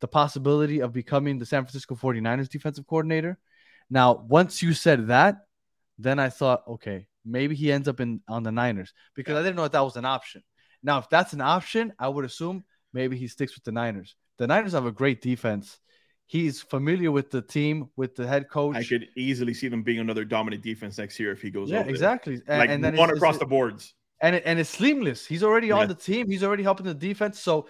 the 0.00 0.08
possibility 0.08 0.80
of 0.80 0.92
becoming 0.92 1.38
the 1.38 1.46
San 1.46 1.64
Francisco 1.64 1.94
49ers 1.94 2.48
defensive 2.48 2.86
coordinator. 2.86 3.38
Now, 3.90 4.24
once 4.28 4.62
you 4.62 4.72
said 4.72 5.08
that, 5.08 5.38
then 5.98 6.18
I 6.18 6.28
thought, 6.28 6.62
okay, 6.68 7.08
maybe 7.24 7.54
he 7.54 7.72
ends 7.72 7.88
up 7.88 8.00
in 8.00 8.20
on 8.28 8.42
the 8.42 8.52
Niners 8.52 8.92
because 9.14 9.36
I 9.36 9.42
didn't 9.42 9.56
know 9.56 9.62
that 9.64 9.72
that 9.72 9.80
was 9.84 9.96
an 9.96 10.04
option. 10.04 10.42
Now, 10.82 10.98
if 10.98 11.10
that's 11.10 11.32
an 11.32 11.40
option, 11.40 11.92
I 11.98 12.08
would 12.08 12.24
assume 12.24 12.64
maybe 12.92 13.16
he 13.16 13.26
sticks 13.26 13.54
with 13.54 13.64
the 13.64 13.72
Niners. 13.72 14.14
The 14.38 14.46
Niners 14.46 14.72
have 14.72 14.86
a 14.86 14.92
great 14.92 15.20
defense. 15.20 15.78
He's 16.28 16.60
familiar 16.60 17.10
with 17.10 17.30
the 17.30 17.40
team, 17.40 17.88
with 17.96 18.14
the 18.14 18.26
head 18.26 18.50
coach. 18.50 18.76
I 18.76 18.84
could 18.84 19.08
easily 19.16 19.54
see 19.54 19.68
them 19.68 19.82
being 19.82 19.98
another 19.98 20.26
dominant 20.26 20.62
defense 20.62 20.98
next 20.98 21.18
year 21.18 21.32
if 21.32 21.40
he 21.40 21.50
goes 21.50 21.70
yeah, 21.70 21.80
exactly. 21.80 22.34
And, 22.46 22.58
Like 22.58 22.68
and 22.68 22.84
then 22.84 22.96
one 22.96 23.08
across 23.08 23.38
the 23.38 23.46
boards. 23.46 23.94
and 24.20 24.36
it, 24.36 24.42
and 24.44 24.58
it's 24.58 24.68
seamless. 24.68 25.24
He's 25.24 25.42
already 25.42 25.68
Yeah. 25.68 25.78
on 25.78 25.88
the 25.88 25.94
team. 25.94 26.30
He's 26.30 26.44
already 26.44 26.62
helping 26.62 26.84
the 26.84 26.92
defense. 26.92 27.40
So 27.40 27.66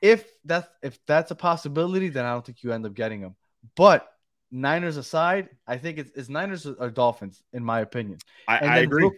if 0.00 0.24
that's 0.46 0.66
if 0.82 0.98
that's 1.04 1.32
a 1.32 1.34
possibility, 1.34 2.08
then 2.08 2.24
I 2.24 2.32
don't 2.32 2.44
think 2.44 2.62
you 2.62 2.72
end 2.72 2.86
up 2.86 2.94
getting 2.94 3.20
him. 3.20 3.36
But 3.76 4.08
Niners 4.50 4.96
aside, 4.96 5.50
I 5.66 5.76
think 5.76 5.98
it's, 5.98 6.10
it's 6.14 6.30
Niners 6.30 6.66
or 6.66 6.90
Dolphins, 6.90 7.42
in 7.52 7.62
my 7.62 7.80
opinion. 7.80 8.18
I, 8.48 8.58
I 8.58 8.78
agree. 8.78 9.02
Real, 9.04 9.12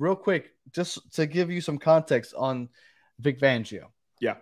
real 0.00 0.16
quick, 0.16 0.50
just 0.72 1.12
to 1.14 1.26
give 1.26 1.50
you 1.50 1.60
some 1.60 1.78
context 1.78 2.34
on 2.36 2.68
Vic 3.20 3.38
Fangio, 3.38 3.86
yeah. 4.20 4.36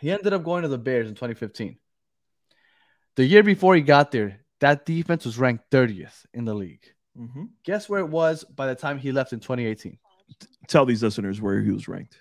he 0.00 0.12
ended 0.12 0.32
up 0.32 0.44
going 0.44 0.62
to 0.62 0.68
the 0.68 0.78
Bears 0.78 1.08
in 1.08 1.14
2015. 1.14 1.78
The 3.18 3.26
year 3.26 3.42
before 3.42 3.74
he 3.74 3.80
got 3.80 4.12
there, 4.12 4.38
that 4.60 4.86
defense 4.86 5.24
was 5.24 5.38
ranked 5.38 5.72
30th 5.72 6.24
in 6.32 6.44
the 6.44 6.54
league. 6.54 6.84
hmm 7.16 7.46
Guess 7.64 7.88
where 7.88 7.98
it 7.98 8.08
was 8.08 8.44
by 8.44 8.68
the 8.68 8.76
time 8.76 8.96
he 8.96 9.10
left 9.10 9.32
in 9.32 9.40
2018? 9.40 9.98
Tell 10.68 10.86
these 10.86 11.02
listeners 11.02 11.40
where 11.40 11.60
he 11.60 11.72
was 11.72 11.88
ranked. 11.88 12.16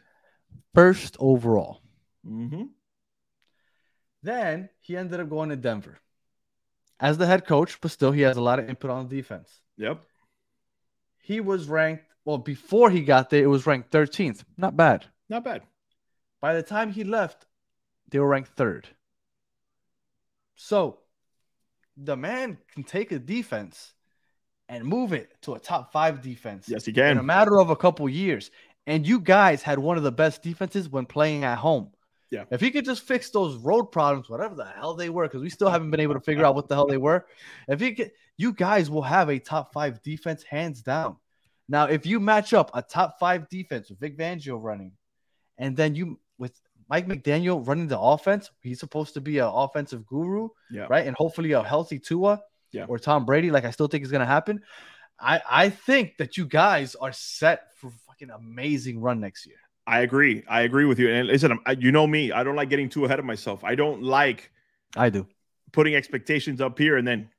First 0.74 1.16
overall. 1.20 1.82
Mm-hmm. 2.28 2.64
Then 4.24 4.70
he 4.80 4.98
ended 4.98 5.20
up 5.20 5.30
going 5.30 5.50
to 5.50 5.56
Denver 5.56 6.00
as 7.00 7.20
the 7.20 7.28
head 7.28 7.46
coach, 7.46 7.80
but 7.80 7.92
still 7.92 8.12
he 8.12 8.22
has 8.22 8.38
a 8.38 8.42
lot 8.42 8.58
of 8.58 8.68
input 8.68 8.90
on 8.90 9.08
the 9.08 9.16
defense. 9.16 9.52
Yep. 9.78 10.02
He 11.22 11.42
was 11.42 11.68
ranked, 11.68 12.06
well, 12.26 12.40
before 12.40 12.90
he 12.90 13.02
got 13.02 13.30
there, 13.30 13.44
it 13.44 13.54
was 13.56 13.68
ranked 13.68 13.92
13th. 13.92 14.44
Not 14.58 14.76
bad. 14.76 15.06
Not 15.30 15.44
bad. 15.44 15.62
By 16.42 16.56
the 16.56 16.64
time 16.64 16.92
he 16.92 17.04
left, 17.04 17.46
they 18.10 18.18
were 18.18 18.30
ranked 18.30 18.50
third. 18.50 18.88
So 20.58 21.00
the 21.96 22.18
man 22.18 22.58
can 22.74 22.84
take 22.84 23.12
a 23.12 23.20
defense 23.20 23.94
and 24.68 24.84
move 24.84 25.14
it 25.14 25.32
to 25.44 25.54
a 25.54 25.60
top 25.60 25.94
five 25.94 26.22
defense 26.22 26.68
Yes, 26.68 26.86
he 26.86 26.92
can. 26.92 27.12
in 27.12 27.18
a 27.20 27.24
matter 27.24 27.58
of 27.60 27.70
a 27.70 27.76
couple 27.76 28.10
years. 28.10 28.52
And 28.86 29.08
you 29.08 29.20
guys 29.20 29.62
had 29.64 29.80
one 29.80 29.98
of 29.98 30.04
the 30.04 30.12
best 30.12 30.42
defenses 30.44 30.90
when 30.90 31.06
playing 31.06 31.44
at 31.44 31.58
home. 31.58 31.92
Yeah. 32.32 32.44
If 32.52 32.60
he 32.60 32.72
could 32.72 32.84
just 32.86 33.04
fix 33.04 33.30
those 33.30 33.56
road 33.58 33.86
problems, 33.86 34.30
whatever 34.30 34.56
the 34.56 34.66
hell 34.66 34.94
they 34.96 35.10
were, 35.10 35.24
because 35.24 35.42
we 35.42 35.50
still 35.50 35.70
haven't 35.70 35.92
been 35.92 36.00
able 36.02 36.16
to 36.16 36.20
figure 36.20 36.46
out 36.46 36.56
what 36.56 36.68
the 36.68 36.76
hell 36.76 36.88
they 36.88 36.98
were. 36.98 37.26
If 37.70 37.80
he 37.80 37.94
could, 37.94 38.12
you 38.36 38.52
guys 38.52 38.90
will 38.90 39.02
have 39.02 39.30
a 39.30 39.40
top 39.40 39.72
five 39.74 40.02
defense 40.04 40.44
hands 40.44 40.82
down. 40.82 41.18
Now, 41.70 41.86
if 41.86 42.06
you 42.06 42.20
match 42.20 42.54
up 42.54 42.72
a 42.74 42.82
top 42.82 43.20
five 43.20 43.48
defense 43.50 43.90
with 43.90 44.00
Vic 44.00 44.18
Fangio 44.18 44.62
running, 44.62 44.94
and 45.58 45.76
then 45.76 45.96
you 45.96 46.20
with 46.38 46.60
Mike 46.90 47.08
McDaniel 47.08 47.66
running 47.68 47.88
the 47.88 48.00
offense, 48.00 48.50
he's 48.62 48.80
supposed 48.80 49.14
to 49.16 49.22
be 49.22 49.40
an 49.40 49.46
offensive 49.52 50.06
guru, 50.06 50.50
Yeah. 50.72 50.88
right? 50.90 51.06
And 51.06 51.16
hopefully 51.16 51.52
a 51.54 51.62
healthy 51.64 52.00
Tua 52.00 52.42
Yeah. 52.72 52.86
or 52.88 52.98
Tom 53.00 53.26
Brady, 53.26 53.52
like 53.52 53.66
I 53.66 53.72
still 53.72 53.88
think 53.88 54.04
is 54.04 54.12
going 54.12 54.22
to 54.22 54.26
happen. 54.26 54.62
I 55.20 55.42
I 55.50 55.70
think 55.70 56.18
that 56.18 56.38
you 56.38 56.46
guys 56.46 56.96
are 56.96 57.12
set 57.12 57.76
for 57.76 57.90
fucking 58.08 58.30
amazing 58.30 59.02
run 59.02 59.20
next 59.20 59.46
year. 59.48 59.58
I 59.88 60.02
agree. 60.02 60.44
I 60.48 60.62
agree 60.62 60.86
with 60.86 61.00
you. 61.00 61.10
And 61.10 61.28
listen, 61.28 61.58
I, 61.66 61.72
you 61.72 61.92
know 61.92 62.06
me. 62.06 62.32
I 62.32 62.44
don't 62.44 62.56
like 62.56 62.70
getting 62.70 62.90
too 62.90 63.06
ahead 63.06 63.20
of 63.20 63.26
myself. 63.26 63.64
I 63.64 63.74
don't 63.76 64.04
like 64.04 64.52
I 64.96 65.10
do. 65.10 65.26
putting 65.72 65.96
expectations 65.96 66.60
up 66.62 66.78
here 66.78 66.98
and 66.98 67.08
then 67.08 67.30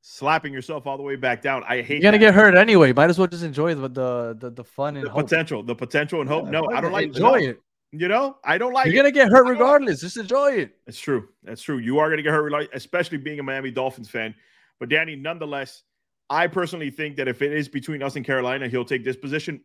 slapping 0.00 0.52
yourself 0.52 0.86
all 0.86 0.96
the 0.96 1.02
way 1.02 1.16
back 1.16 1.42
down. 1.42 1.62
I 1.68 1.82
hate 1.82 1.94
You're 2.02 2.12
gonna 2.12 2.18
that. 2.18 2.18
get 2.18 2.34
hurt 2.34 2.56
anyway. 2.56 2.92
Might 2.92 3.10
as 3.10 3.18
well 3.18 3.26
just 3.28 3.42
enjoy 3.44 3.74
the 3.74 3.88
the 3.88 4.36
the, 4.38 4.50
the 4.50 4.64
fun 4.64 4.96
and 4.96 5.06
the 5.06 5.10
hope. 5.10 5.22
potential, 5.28 5.62
the 5.62 5.74
potential 5.74 6.20
and 6.20 6.28
hope. 6.28 6.44
Yeah, 6.46 6.50
no, 6.52 6.68
I 6.72 6.80
don't 6.80 6.92
like 6.92 7.06
enjoy 7.08 7.38
no. 7.40 7.48
it. 7.50 7.60
You 7.92 8.08
know, 8.08 8.36
I 8.44 8.58
don't 8.58 8.72
like 8.72 8.86
You're 8.86 8.94
it. 8.94 8.98
gonna 8.98 9.12
get 9.12 9.28
hurt 9.30 9.46
regardless. 9.46 10.00
Just 10.00 10.16
enjoy 10.16 10.52
it. 10.52 10.72
It's 10.86 10.98
true. 10.98 11.28
That's 11.42 11.62
true. 11.62 11.78
You 11.78 11.98
are 11.98 12.14
to 12.14 12.20
get 12.22 12.32
hurt, 12.32 12.52
especially 12.74 13.18
being 13.18 13.38
a 13.38 13.42
Miami 13.42 13.70
Dolphins 13.70 14.08
fan. 14.10 14.34
But 14.80 14.88
Danny, 14.88 15.16
nonetheless, 15.16 15.82
I 16.28 16.46
personally 16.48 16.90
think 16.90 17.16
that 17.16 17.28
if 17.28 17.40
it 17.42 17.52
is 17.52 17.68
between 17.68 18.02
us 18.02 18.16
and 18.16 18.24
Carolina, 18.26 18.68
he'll 18.68 18.84
take 18.84 19.04
this 19.04 19.16
position, 19.16 19.62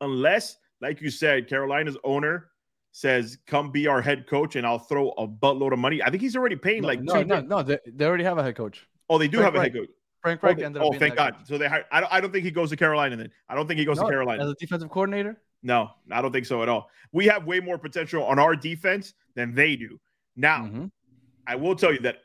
unless, 0.00 0.56
like 0.80 1.00
you 1.00 1.10
said, 1.10 1.48
Carolina's 1.48 1.96
owner 2.04 2.48
says, 2.92 3.38
"Come 3.46 3.70
be 3.70 3.86
our 3.86 4.02
head 4.02 4.26
coach, 4.26 4.56
and 4.56 4.66
I'll 4.66 4.80
throw 4.80 5.10
a 5.10 5.26
buttload 5.28 5.72
of 5.72 5.78
money." 5.78 6.02
I 6.02 6.10
think 6.10 6.22
he's 6.22 6.36
already 6.36 6.56
paying 6.56 6.82
No, 6.82 6.88
like 6.88 7.00
no, 7.00 7.22
two. 7.22 7.24
no, 7.24 7.40
no. 7.40 7.62
They, 7.62 7.78
they 7.86 8.04
already 8.04 8.24
have 8.24 8.36
a 8.38 8.42
head 8.42 8.56
coach. 8.56 8.86
Oh, 9.08 9.16
they 9.16 9.28
do 9.28 9.38
Frank 9.38 9.54
have 9.54 9.60
a 9.60 9.62
head 9.64 9.74
coach. 9.74 9.88
Frank 10.22 10.40
Oh, 10.42 10.48
Reich 10.48 10.56
they- 10.58 10.64
ended 10.64 10.82
up 10.82 10.88
oh, 10.94 10.98
thank 10.98 11.16
God. 11.16 11.34
coach. 11.36 11.46
So 11.46 11.58
they. 11.58 11.68
hi- 11.68 11.84
I 11.90 12.00
don't. 12.00 12.12
I 12.12 12.20
don't 12.20 12.30
think 12.32 12.44
he 12.44 12.50
goes 12.50 12.70
to 12.70 12.76
Carolina. 12.76 13.16
Then 13.16 13.30
I 13.48 13.54
don't 13.54 13.66
think 13.66 13.78
he 13.78 13.84
goes 13.86 13.96
No, 13.98 14.04
to 14.04 14.10
Carolina. 14.10 14.44
as 14.44 14.50
a 14.50 14.54
defensive 14.54 14.90
coordinator. 14.90 15.40
No, 15.62 15.90
I 16.10 16.22
don't 16.22 16.32
think 16.32 16.46
so 16.46 16.62
at 16.62 16.68
all. 16.68 16.88
We 17.12 17.26
have 17.26 17.44
way 17.46 17.60
more 17.60 17.78
potential 17.78 18.24
on 18.24 18.38
our 18.38 18.56
defense 18.56 19.14
than 19.34 19.54
they 19.54 19.76
do. 19.76 20.00
Now, 20.36 20.64
Mhm. 20.66 20.90
I 21.46 21.56
will 21.56 21.74
tell 21.76 21.92
you 21.92 21.98
that 22.00 22.18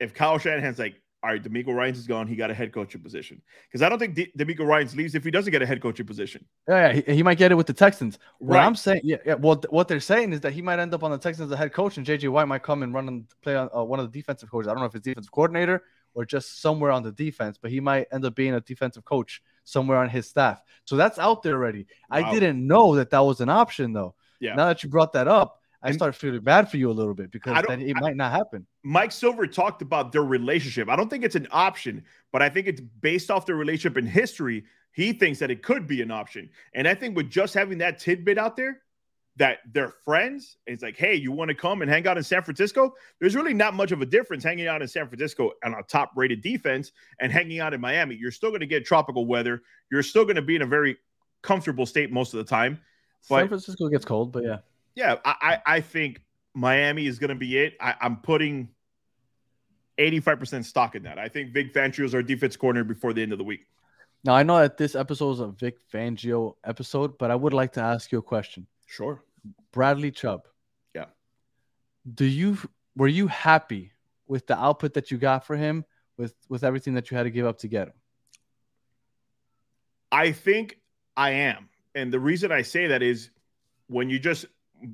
if 0.00 0.14
Kyle 0.14 0.38
Shanahan's 0.38 0.78
like, 0.78 0.94
all 1.22 1.30
right, 1.30 1.42
DeMeco 1.42 1.74
Ryans 1.74 1.98
is 1.98 2.06
gone, 2.06 2.26
he 2.28 2.36
got 2.36 2.50
a 2.50 2.54
head 2.54 2.72
coaching 2.72 3.02
position. 3.02 3.42
Because 3.68 3.82
I 3.82 3.88
don't 3.88 3.98
think 3.98 4.14
D- 4.14 4.32
DeMeco 4.38 4.60
Ryans 4.64 4.94
leaves 4.96 5.14
if 5.16 5.24
he 5.24 5.30
doesn't 5.32 5.50
get 5.50 5.60
a 5.60 5.66
head 5.66 5.82
coaching 5.82 6.06
position. 6.06 6.46
Yeah, 6.68 6.92
yeah 6.92 7.00
he, 7.06 7.14
he 7.16 7.22
might 7.24 7.36
get 7.38 7.50
it 7.50 7.56
with 7.56 7.66
the 7.66 7.72
Texans. 7.74 8.18
What 8.38 8.54
Right. 8.56 8.64
I'm 8.64 8.76
saying, 8.76 9.00
yeah, 9.04 9.16
yeah. 9.26 9.34
Well, 9.34 9.56
th- 9.56 9.70
what 9.72 9.88
they're 9.88 9.98
saying 10.00 10.32
is 10.32 10.40
that 10.42 10.52
he 10.52 10.62
might 10.62 10.78
end 10.78 10.94
up 10.94 11.02
on 11.02 11.10
the 11.10 11.18
Texans 11.18 11.48
as 11.50 11.52
a 11.52 11.56
head 11.56 11.72
coach, 11.72 11.96
and 11.98 12.06
JJ 12.06 12.28
White 12.30 12.46
might 12.46 12.62
come 12.62 12.82
and 12.84 12.94
run 12.94 13.08
and 13.08 13.24
play 13.42 13.56
on 13.56 13.68
uh, 13.76 13.82
one 13.82 13.98
of 13.98 14.10
the 14.10 14.16
defensive 14.18 14.48
coaches. 14.50 14.68
I 14.68 14.72
don't 14.72 14.80
know 14.80 14.86
if 14.86 14.94
it's 14.94 15.04
defensive 15.04 15.32
coordinator 15.32 15.82
or 16.18 16.24
just 16.24 16.60
somewhere 16.60 16.90
on 16.90 17.04
the 17.04 17.12
defense, 17.12 17.58
but 17.62 17.70
he 17.70 17.78
might 17.78 18.08
end 18.10 18.24
up 18.24 18.34
being 18.34 18.52
a 18.52 18.60
defensive 18.60 19.04
coach 19.04 19.40
somewhere 19.62 19.98
on 19.98 20.08
his 20.08 20.26
staff. 20.28 20.60
So 20.84 20.96
that's 20.96 21.16
out 21.16 21.44
there 21.44 21.54
already. 21.54 21.86
I 22.10 22.32
didn't 22.32 22.66
know 22.66 22.96
that 22.96 23.10
that 23.10 23.20
was 23.20 23.40
an 23.40 23.48
option 23.48 23.92
though. 23.92 24.16
Yeah. 24.40 24.56
Now 24.56 24.66
that 24.66 24.82
you 24.82 24.88
brought 24.88 25.12
that 25.12 25.28
up, 25.28 25.62
I 25.80 25.92
start 25.92 26.16
feeling 26.16 26.40
bad 26.40 26.68
for 26.68 26.76
you 26.76 26.90
a 26.90 26.92
little 26.92 27.14
bit 27.14 27.30
because 27.30 27.62
then 27.68 27.82
it 27.82 27.96
I- 27.96 28.00
might 28.00 28.16
not 28.16 28.32
happen. 28.32 28.66
Mike 28.82 29.12
Silver 29.12 29.46
talked 29.46 29.80
about 29.80 30.10
their 30.10 30.24
relationship. 30.24 30.88
I 30.88 30.96
don't 30.96 31.08
think 31.08 31.22
it's 31.22 31.36
an 31.36 31.46
option, 31.52 32.04
but 32.32 32.42
I 32.42 32.48
think 32.48 32.66
it's 32.66 32.80
based 32.80 33.30
off 33.30 33.46
their 33.46 33.54
relationship 33.54 33.96
in 33.96 34.04
history. 34.04 34.64
He 34.90 35.12
thinks 35.12 35.38
that 35.38 35.52
it 35.52 35.62
could 35.62 35.86
be 35.86 36.02
an 36.02 36.10
option. 36.10 36.50
And 36.74 36.88
I 36.88 36.96
think 36.96 37.16
with 37.16 37.30
just 37.30 37.54
having 37.54 37.78
that 37.78 38.00
tidbit 38.00 38.38
out 38.38 38.56
there, 38.56 38.80
that 39.38 39.58
they're 39.72 39.92
friends, 40.04 40.56
it's 40.66 40.82
like, 40.82 40.96
hey, 40.96 41.14
you 41.14 41.32
want 41.32 41.48
to 41.48 41.54
come 41.54 41.82
and 41.82 41.90
hang 41.90 42.06
out 42.06 42.16
in 42.16 42.22
San 42.22 42.42
Francisco? 42.42 42.92
There's 43.20 43.34
really 43.34 43.54
not 43.54 43.74
much 43.74 43.92
of 43.92 44.02
a 44.02 44.06
difference 44.06 44.44
hanging 44.44 44.66
out 44.66 44.82
in 44.82 44.88
San 44.88 45.08
Francisco 45.08 45.52
on 45.64 45.74
a 45.74 45.82
top 45.82 46.12
rated 46.16 46.42
defense 46.42 46.92
and 47.20 47.32
hanging 47.32 47.60
out 47.60 47.72
in 47.72 47.80
Miami. 47.80 48.16
You're 48.16 48.32
still 48.32 48.50
going 48.50 48.60
to 48.60 48.66
get 48.66 48.84
tropical 48.84 49.26
weather. 49.26 49.62
You're 49.90 50.02
still 50.02 50.24
going 50.24 50.36
to 50.36 50.42
be 50.42 50.56
in 50.56 50.62
a 50.62 50.66
very 50.66 50.96
comfortable 51.42 51.86
state 51.86 52.12
most 52.12 52.34
of 52.34 52.38
the 52.38 52.44
time. 52.44 52.80
But- 53.28 53.40
San 53.40 53.48
Francisco 53.48 53.88
gets 53.88 54.04
cold, 54.04 54.32
but 54.32 54.44
yeah. 54.44 54.58
Yeah, 54.94 55.16
I, 55.24 55.34
I, 55.40 55.76
I 55.76 55.80
think 55.80 56.20
Miami 56.54 57.06
is 57.06 57.20
going 57.20 57.28
to 57.28 57.36
be 57.36 57.56
it. 57.56 57.74
I, 57.80 57.94
I'm 58.00 58.16
putting 58.16 58.68
85% 59.98 60.64
stock 60.64 60.96
in 60.96 61.04
that. 61.04 61.18
I 61.18 61.28
think 61.28 61.52
Vic 61.52 61.72
Fangio 61.72 62.04
is 62.04 62.14
our 62.14 62.22
defense 62.22 62.56
corner 62.56 62.82
before 62.82 63.12
the 63.12 63.22
end 63.22 63.30
of 63.30 63.38
the 63.38 63.44
week. 63.44 63.66
Now 64.24 64.34
I 64.34 64.42
know 64.42 64.58
that 64.58 64.76
this 64.76 64.96
episode 64.96 65.32
is 65.32 65.40
a 65.40 65.48
Vic 65.48 65.76
Fangio 65.92 66.56
episode, 66.64 67.18
but 67.18 67.30
I 67.30 67.36
would 67.36 67.52
like 67.52 67.74
to 67.74 67.80
ask 67.80 68.10
you 68.10 68.18
a 68.18 68.22
question. 68.22 68.66
Sure. 68.86 69.22
Bradley 69.72 70.10
Chubb. 70.10 70.42
Yeah. 70.94 71.06
Do 72.12 72.24
you 72.24 72.58
were 72.96 73.08
you 73.08 73.28
happy 73.28 73.92
with 74.26 74.46
the 74.46 74.58
output 74.58 74.94
that 74.94 75.10
you 75.10 75.18
got 75.18 75.46
for 75.46 75.56
him 75.56 75.84
with 76.16 76.34
with 76.48 76.64
everything 76.64 76.94
that 76.94 77.10
you 77.10 77.16
had 77.16 77.24
to 77.24 77.30
give 77.30 77.46
up 77.46 77.58
to 77.58 77.68
get 77.68 77.88
him? 77.88 77.94
I 80.10 80.32
think 80.32 80.78
I 81.16 81.30
am. 81.30 81.68
And 81.94 82.12
the 82.12 82.20
reason 82.20 82.52
I 82.52 82.62
say 82.62 82.86
that 82.86 83.02
is 83.02 83.30
when 83.88 84.08
you 84.08 84.18
just 84.18 84.46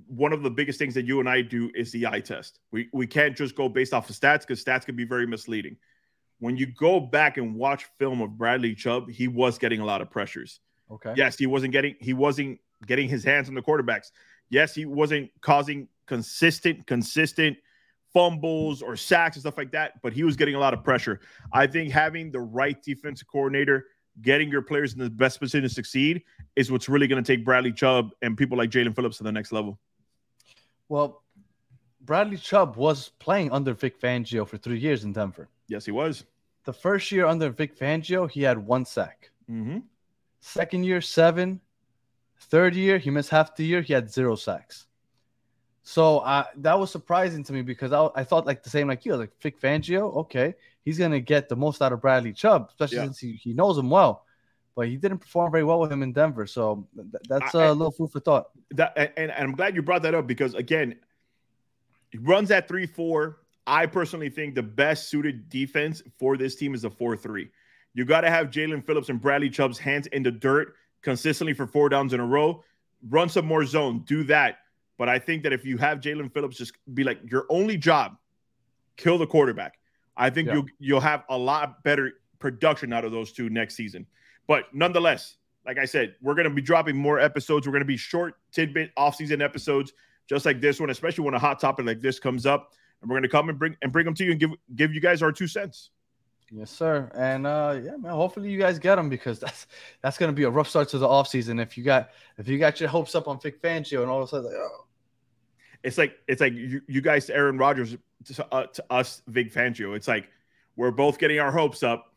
one 0.07 0.33
of 0.33 0.43
the 0.43 0.51
biggest 0.51 0.79
things 0.79 0.95
that 0.95 1.05
you 1.05 1.21
and 1.21 1.29
I 1.29 1.43
do 1.43 1.71
is 1.75 1.93
the 1.93 2.07
eye 2.07 2.21
test. 2.21 2.61
We 2.71 2.89
we 2.93 3.07
can't 3.07 3.37
just 3.37 3.55
go 3.55 3.69
based 3.69 3.93
off 3.93 4.09
of 4.09 4.17
stats 4.17 4.41
because 4.41 4.65
stats 4.65 4.85
can 4.85 4.97
be 4.97 5.05
very 5.05 5.27
misleading. 5.27 5.77
When 6.39 6.57
you 6.57 6.67
go 6.67 7.01
back 7.01 7.37
and 7.37 7.55
watch 7.55 7.85
film 7.99 8.21
of 8.21 8.37
Bradley 8.37 8.75
Chubb, 8.75 9.11
he 9.11 9.29
was 9.29 9.59
getting 9.59 9.81
a 9.81 9.85
lot 9.85 10.01
of 10.01 10.11
pressures. 10.11 10.61
Okay. 10.91 11.15
Yes, 11.17 11.39
he 11.39 11.47
wasn't 11.47 11.73
getting 11.73 11.97
he 12.01 12.13
wasn't 12.13 12.59
getting 12.87 13.09
his 13.09 13.25
hands 13.25 13.49
on 13.49 13.55
the 13.55 13.63
quarterbacks. 13.63 14.11
Yes, 14.51 14.75
he 14.75 14.87
wasn't 14.87 15.31
causing 15.41 15.89
consistent 16.07 16.87
consistent 16.87 17.57
fumbles 18.13 18.81
or 18.81 18.97
sacks 18.97 19.37
and 19.37 19.43
stuff 19.43 19.59
like 19.59 19.73
that, 19.73 20.01
but 20.03 20.13
he 20.13 20.23
was 20.23 20.37
getting 20.37 20.55
a 20.55 20.59
lot 20.59 20.73
of 20.73 20.85
pressure. 20.85 21.21
I 21.53 21.67
think 21.67 21.91
having 21.91 22.31
the 22.31 22.41
right 22.41 22.81
defensive 22.83 23.27
coordinator, 23.27 23.87
getting 24.23 24.49
your 24.49 24.63
players 24.63 24.93
in 24.93 25.01
the 25.01 25.11
best 25.11 25.41
position 25.41 25.63
to 25.63 25.69
succeed 25.69 26.23
is 26.55 26.71
what's 26.71 26.89
really 26.89 27.09
going 27.09 27.23
to 27.23 27.37
take 27.37 27.45
Bradley 27.45 27.73
Chubb 27.73 28.11
and 28.23 28.37
people 28.37 28.57
like 28.57 28.71
Jaelan 28.71 28.95
Phillips 28.95 29.19
to 29.19 29.25
the 29.25 29.33
next 29.33 29.51
level. 29.51 29.81
Well, 30.89 31.23
Bradley 32.03 32.37
Chubb 32.37 32.77
was 32.77 33.09
playing 33.19 33.51
under 33.51 33.73
Vic 33.75 34.01
Fangio 34.01 34.47
for 34.47 34.59
three 34.59 34.79
years 34.79 35.05
in 35.05 35.13
Denver. 35.13 35.49
Yes, 35.67 35.85
he 35.85 35.91
was. 35.91 36.25
The 36.65 36.73
first 36.73 37.11
year 37.11 37.27
under 37.27 37.51
Vic 37.51 37.77
Fangio, 37.77 38.31
he 38.31 38.43
had 38.43 38.59
one 38.59 38.85
sack. 38.85 39.31
Mm-hmm. 39.51 39.79
Second 40.41 40.85
year, 40.85 41.01
seven. 41.01 41.61
Third 42.51 42.75
year, 42.75 42.99
he 42.99 43.11
missed 43.11 43.31
half 43.31 43.57
the 43.57 43.65
year. 43.65 43.83
He 43.83 43.93
had 43.93 44.11
zero 44.11 44.35
sacks. 44.37 44.87
So 45.83 46.19
uh, 46.21 46.45
that 46.57 46.79
was 46.79 46.91
surprising 46.91 47.45
to 47.45 47.53
me 47.53 47.63
because 47.63 47.93
I, 47.93 48.09
I 48.15 48.25
thought 48.25 48.47
like 48.47 48.63
the 48.63 48.71
same 48.71 48.89
like 48.89 49.05
you, 49.05 49.13
I 49.13 49.17
was 49.17 49.21
like 49.27 49.41
Vic 49.43 49.61
Fangio, 49.61 50.17
okay, 50.17 50.55
he's 50.83 50.99
gonna 50.99 51.21
get 51.21 51.49
the 51.49 51.57
most 51.57 51.83
out 51.83 51.93
of 51.93 52.01
Bradley 52.01 52.33
Chubb, 52.33 52.69
especially 52.71 52.97
Yeah. 52.99 53.05
since 53.05 53.19
he, 53.19 53.33
he 53.33 53.53
knows 53.53 53.77
him 53.77 53.91
well. 53.91 54.25
But 54.77 54.89
he 54.89 54.97
didn't 54.97 55.19
perform 55.19 55.53
very 55.53 55.63
well 55.63 55.79
with 55.81 55.93
him 55.93 56.03
in 56.03 56.13
Denver, 56.13 56.47
so 56.47 56.89
th- 56.97 57.07
that's 57.29 57.55
I- 57.55 57.67
a 57.67 57.73
little 57.73 57.93
food 57.93 58.11
for 58.11 58.21
thought. 58.21 58.47
that 58.73 58.95
and, 58.97 59.31
and 59.31 59.33
I'm 59.33 59.53
glad 59.55 59.75
you 59.77 59.83
brought 59.83 60.03
that 60.03 60.15
up 60.15 60.27
because 60.27 60.55
again, 60.55 60.97
he 62.11 62.19
runs 62.19 62.51
at 62.51 62.67
three 62.67 62.87
four. 62.87 63.41
I 63.67 63.87
personally 63.87 64.31
think 64.31 64.55
the 64.55 64.63
best 64.63 65.09
suited 65.11 65.49
defense 65.49 66.03
for 66.19 66.37
this 66.37 66.55
team 66.55 66.75
is 66.75 66.85
a 66.85 66.91
four 66.91 67.17
three. 67.17 67.51
You 67.93 68.05
got 68.07 68.23
to 68.23 68.31
have 68.31 68.49
Jaelan 68.51 68.85
Phillips 68.87 69.09
and 69.11 69.21
Bradley 69.21 69.51
Chubb's 69.51 69.79
hands 69.79 70.07
in 70.09 70.23
the 70.23 70.31
dirt 70.33 70.75
consistently 71.05 71.53
for 71.55 71.67
four 71.67 71.89
downs 71.89 72.13
in 72.13 72.21
a 72.21 72.27
row. 72.27 72.65
Run 73.09 73.29
some 73.29 73.47
more 73.47 73.65
zone, 73.65 74.01
do 74.07 74.25
that. 74.25 74.59
But 74.99 75.09
I 75.09 75.19
think 75.19 75.43
that 75.43 75.53
if 75.53 75.65
you 75.65 75.77
have 75.79 76.01
Jaelan 76.01 76.33
Phillips 76.33 76.57
just 76.57 76.73
be 76.95 77.05
like 77.05 77.21
your 77.31 77.47
only 77.51 77.77
job, 77.77 78.17
kill 78.97 79.19
the 79.19 79.27
quarterback. 79.27 79.79
I 80.17 80.31
think 80.31 80.49
Yeah. 80.49 80.55
you'll 80.55 80.67
you'll 80.79 81.01
have 81.01 81.25
a 81.29 81.37
lot 81.37 81.83
better 81.85 82.13
production 82.39 82.93
out 82.93 83.05
of 83.05 83.13
those 83.13 83.33
two 83.33 83.51
next 83.51 83.75
season. 83.75 84.07
But 84.47 84.73
nonetheless, 84.75 85.37
like 85.67 85.79
I 85.79 85.85
said, 85.85 86.15
we're 86.21 86.35
going 86.35 86.49
to 86.49 86.55
be 86.55 86.63
dropping 86.63 86.97
more 86.97 87.19
episodes. 87.19 87.67
We're 87.67 87.73
going 87.73 87.81
to 87.81 87.87
be 87.87 87.97
short 87.97 88.35
tidbit 88.53 88.93
off-season 88.97 89.41
episodes, 89.41 89.95
just 90.29 90.45
like 90.45 90.61
this 90.61 90.79
one, 90.79 90.91
especially 90.91 91.25
when 91.25 91.35
a 91.35 91.39
hot 91.39 91.59
topic 91.59 91.87
like 91.87 92.01
this 92.01 92.19
comes 92.21 92.45
up. 92.47 92.73
And 93.01 93.11
we're 93.11 93.15
going 93.15 93.23
to 93.23 93.29
come 93.29 93.49
and 93.49 93.59
bring 93.59 93.77
and 93.83 93.91
bring 93.93 94.05
them 94.05 94.15
to 94.15 94.25
you 94.25 94.31
and 94.31 94.41
give 94.41 94.51
give 94.77 94.95
you 94.95 95.01
guys 95.01 95.23
our 95.23 95.33
two 95.33 95.47
cents. 95.47 95.91
Yes, 96.51 96.71
sir. 96.71 97.11
And 97.15 97.47
uh 97.47 97.79
yeah, 97.83 97.97
man, 97.97 98.13
hopefully 98.13 98.51
you 98.51 98.59
guys 98.59 98.79
get 98.79 98.99
him 98.99 99.09
because 99.09 99.39
that's 99.45 99.67
that's 100.03 100.19
gonna 100.19 100.33
be 100.33 100.45
a 100.45 100.51
rough 100.51 100.69
start 100.69 100.89
to 100.91 100.99
the 100.99 101.09
offseason 101.09 101.61
if 101.61 101.77
you 101.77 101.85
got 101.85 102.11
if 102.39 102.49
you 102.49 102.59
got 102.59 102.81
your 102.81 102.89
hopes 102.89 103.15
up 103.15 103.27
on 103.29 103.41
Vic 103.41 103.61
Fangio 103.63 104.03
and 104.03 104.11
all 104.11 104.19
of 104.23 104.25
a 104.25 104.29
sudden 104.29 104.47
like, 104.47 104.55
oh, 104.57 104.85
It's 105.83 105.99
like 105.99 106.17
it's 106.29 106.41
like 106.41 106.53
you, 106.55 106.81
you 106.87 107.01
guys 107.01 107.27
to 107.27 107.35
Aaron 107.35 107.59
Rodgers 107.59 107.97
to, 108.27 108.47
uh, 108.53 108.67
to 108.67 108.85
us, 108.91 109.23
Vic 109.27 109.53
Fangio. 109.53 109.95
It's 109.97 110.09
like 110.09 110.29
we're 110.77 110.91
both 110.91 111.19
getting 111.19 111.41
our 111.41 111.53
hopes 111.53 111.83
up, 111.83 112.13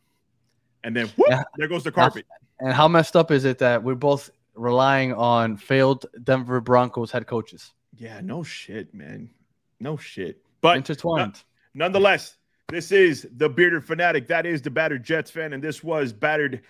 and 0.84 0.94
then 0.96 1.06
whoop, 1.16 1.28
Yeah. 1.30 1.42
there 1.56 1.68
goes 1.68 1.84
the 1.84 1.92
carpet. 1.92 2.24
and 2.60 2.72
how 2.72 2.88
messed 2.88 3.14
up 3.16 3.30
is 3.30 3.44
it 3.44 3.58
that 3.58 3.82
we're 3.82 3.94
both 3.94 4.30
relying 4.54 5.12
on 5.14 5.56
failed 5.56 6.06
Denver 6.24 6.60
Broncos 6.60 7.10
head 7.10 7.26
coaches? 7.26 7.72
Yeah, 7.96 8.20
no 8.22 8.42
shit, 8.42 8.92
man, 8.94 9.30
no 9.80 9.96
shit. 9.96 10.42
But 10.60 10.76
Intertwined. 10.78 11.42
Nonetheless, 11.74 12.36
this 12.70 12.92
is 12.92 13.26
the 13.36 13.48
bearded 13.48 13.84
fanatic. 13.84 14.28
That 14.28 14.44
is 14.44 14.60
the 14.60 14.70
battered 14.70 15.02
Jets 15.02 15.30
fan, 15.30 15.54
and 15.54 15.62
this 15.62 15.82
was 15.82 16.12
battered, 16.12 16.60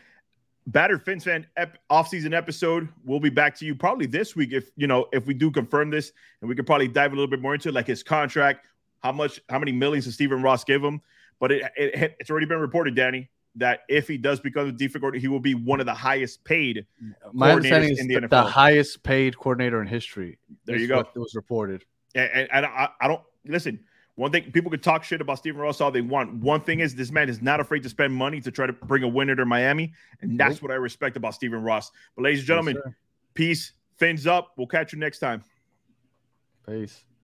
battered 0.67 1.03
Fins 1.03 1.25
fan 1.25 1.47
ep- 1.57 1.79
off-season 1.91 2.33
episode. 2.33 2.89
We'll 3.05 3.21
be 3.21 3.31
back 3.31 3.57
to 3.57 3.67
you 3.67 3.75
probably 3.75 4.07
this 4.07 4.37
week 4.37 4.53
if 4.53 4.71
you 4.77 4.87
know 4.87 5.07
if 5.13 5.27
we 5.27 5.35
do 5.35 5.51
confirm 5.51 5.91
this, 5.91 6.13
and 6.41 6.49
we 6.49 6.55
could 6.55 6.67
probably 6.67 6.89
dive 6.89 7.13
a 7.13 7.15
little 7.17 7.31
bit 7.31 7.41
more 7.41 7.55
into 7.55 7.71
it, 7.71 7.75
like 7.75 7.89
his 7.89 8.03
contract, 8.03 8.67
how 9.03 9.13
much, 9.13 9.41
how 9.49 9.59
many 9.59 9.73
millions 9.73 10.05
does 10.05 10.15
Stephen 10.15 10.41
Ross 10.41 10.63
give 10.63 10.83
him? 10.83 11.01
But 11.41 11.53
it, 11.53 11.73
it 11.77 12.17
it's 12.21 12.31
already 12.31 12.47
been 12.47 12.61
reported, 12.61 12.95
Danny, 12.95 13.29
that 13.57 13.81
if 13.89 14.07
he 14.07 14.19
does 14.19 14.39
become 14.39 14.67
the 14.67 14.73
defensive 14.73 15.01
coordinator, 15.01 15.21
he 15.21 15.29
will 15.29 15.41
be 15.41 15.55
one 15.55 15.81
of 15.81 15.87
the 15.87 15.95
highest 15.95 16.45
paid. 16.45 16.87
My 17.33 17.53
understanding 17.53 17.91
is 17.91 17.99
in 17.99 18.07
the 18.07 18.21
the, 18.21 18.29
the 18.29 18.43
highest 18.43 19.03
paid 19.03 19.37
coordinator 19.37 19.83
in 19.83 19.89
history. 19.89 20.39
There 20.65 20.77
you 20.77 20.87
go. 20.87 21.01
It 21.01 21.19
was 21.19 21.35
reported. 21.35 21.85
And, 22.15 22.31
and, 22.33 22.49
and 22.53 22.67
I, 22.67 22.89
I 23.01 23.09
don't 23.09 23.23
listen. 23.45 23.81
One 24.19 24.33
thing 24.33 24.51
people 24.51 24.69
could 24.69 24.83
talk 24.83 25.05
shit 25.05 25.21
about 25.21 25.39
Stephen 25.39 25.61
Ross 25.61 25.81
all 25.81 25.93
they 25.93 26.01
want. 26.01 26.35
One 26.43 26.61
thing 26.61 26.81
is 26.81 26.93
this 26.93 27.13
man 27.13 27.29
is 27.29 27.41
not 27.41 27.61
afraid 27.61 27.85
to 27.85 27.89
spend 27.89 28.13
money 28.13 28.41
to 28.41 28.51
try 28.51 28.67
to 28.67 28.73
bring 28.73 29.05
a 29.05 29.09
winner 29.09 29.37
to 29.37 29.47
Miami, 29.47 29.93
and 30.21 30.37
that's 30.37 30.61
what 30.61 30.73
I 30.73 30.75
respect 30.75 31.17
about 31.17 31.35
Stephen 31.35 31.63
Ross. 31.63 31.93
But 32.17 32.25
ladies 32.25 32.41
and 32.41 32.49
gentlemen, 32.49 32.77
Yes, 32.85 32.95
peace, 33.35 33.73
fins 33.97 34.27
up. 34.27 34.55
We'll 34.57 34.67
catch 34.67 34.93
you 34.93 34.99
next 34.99 35.21
time. 35.21 35.45
Peace. 36.67 37.05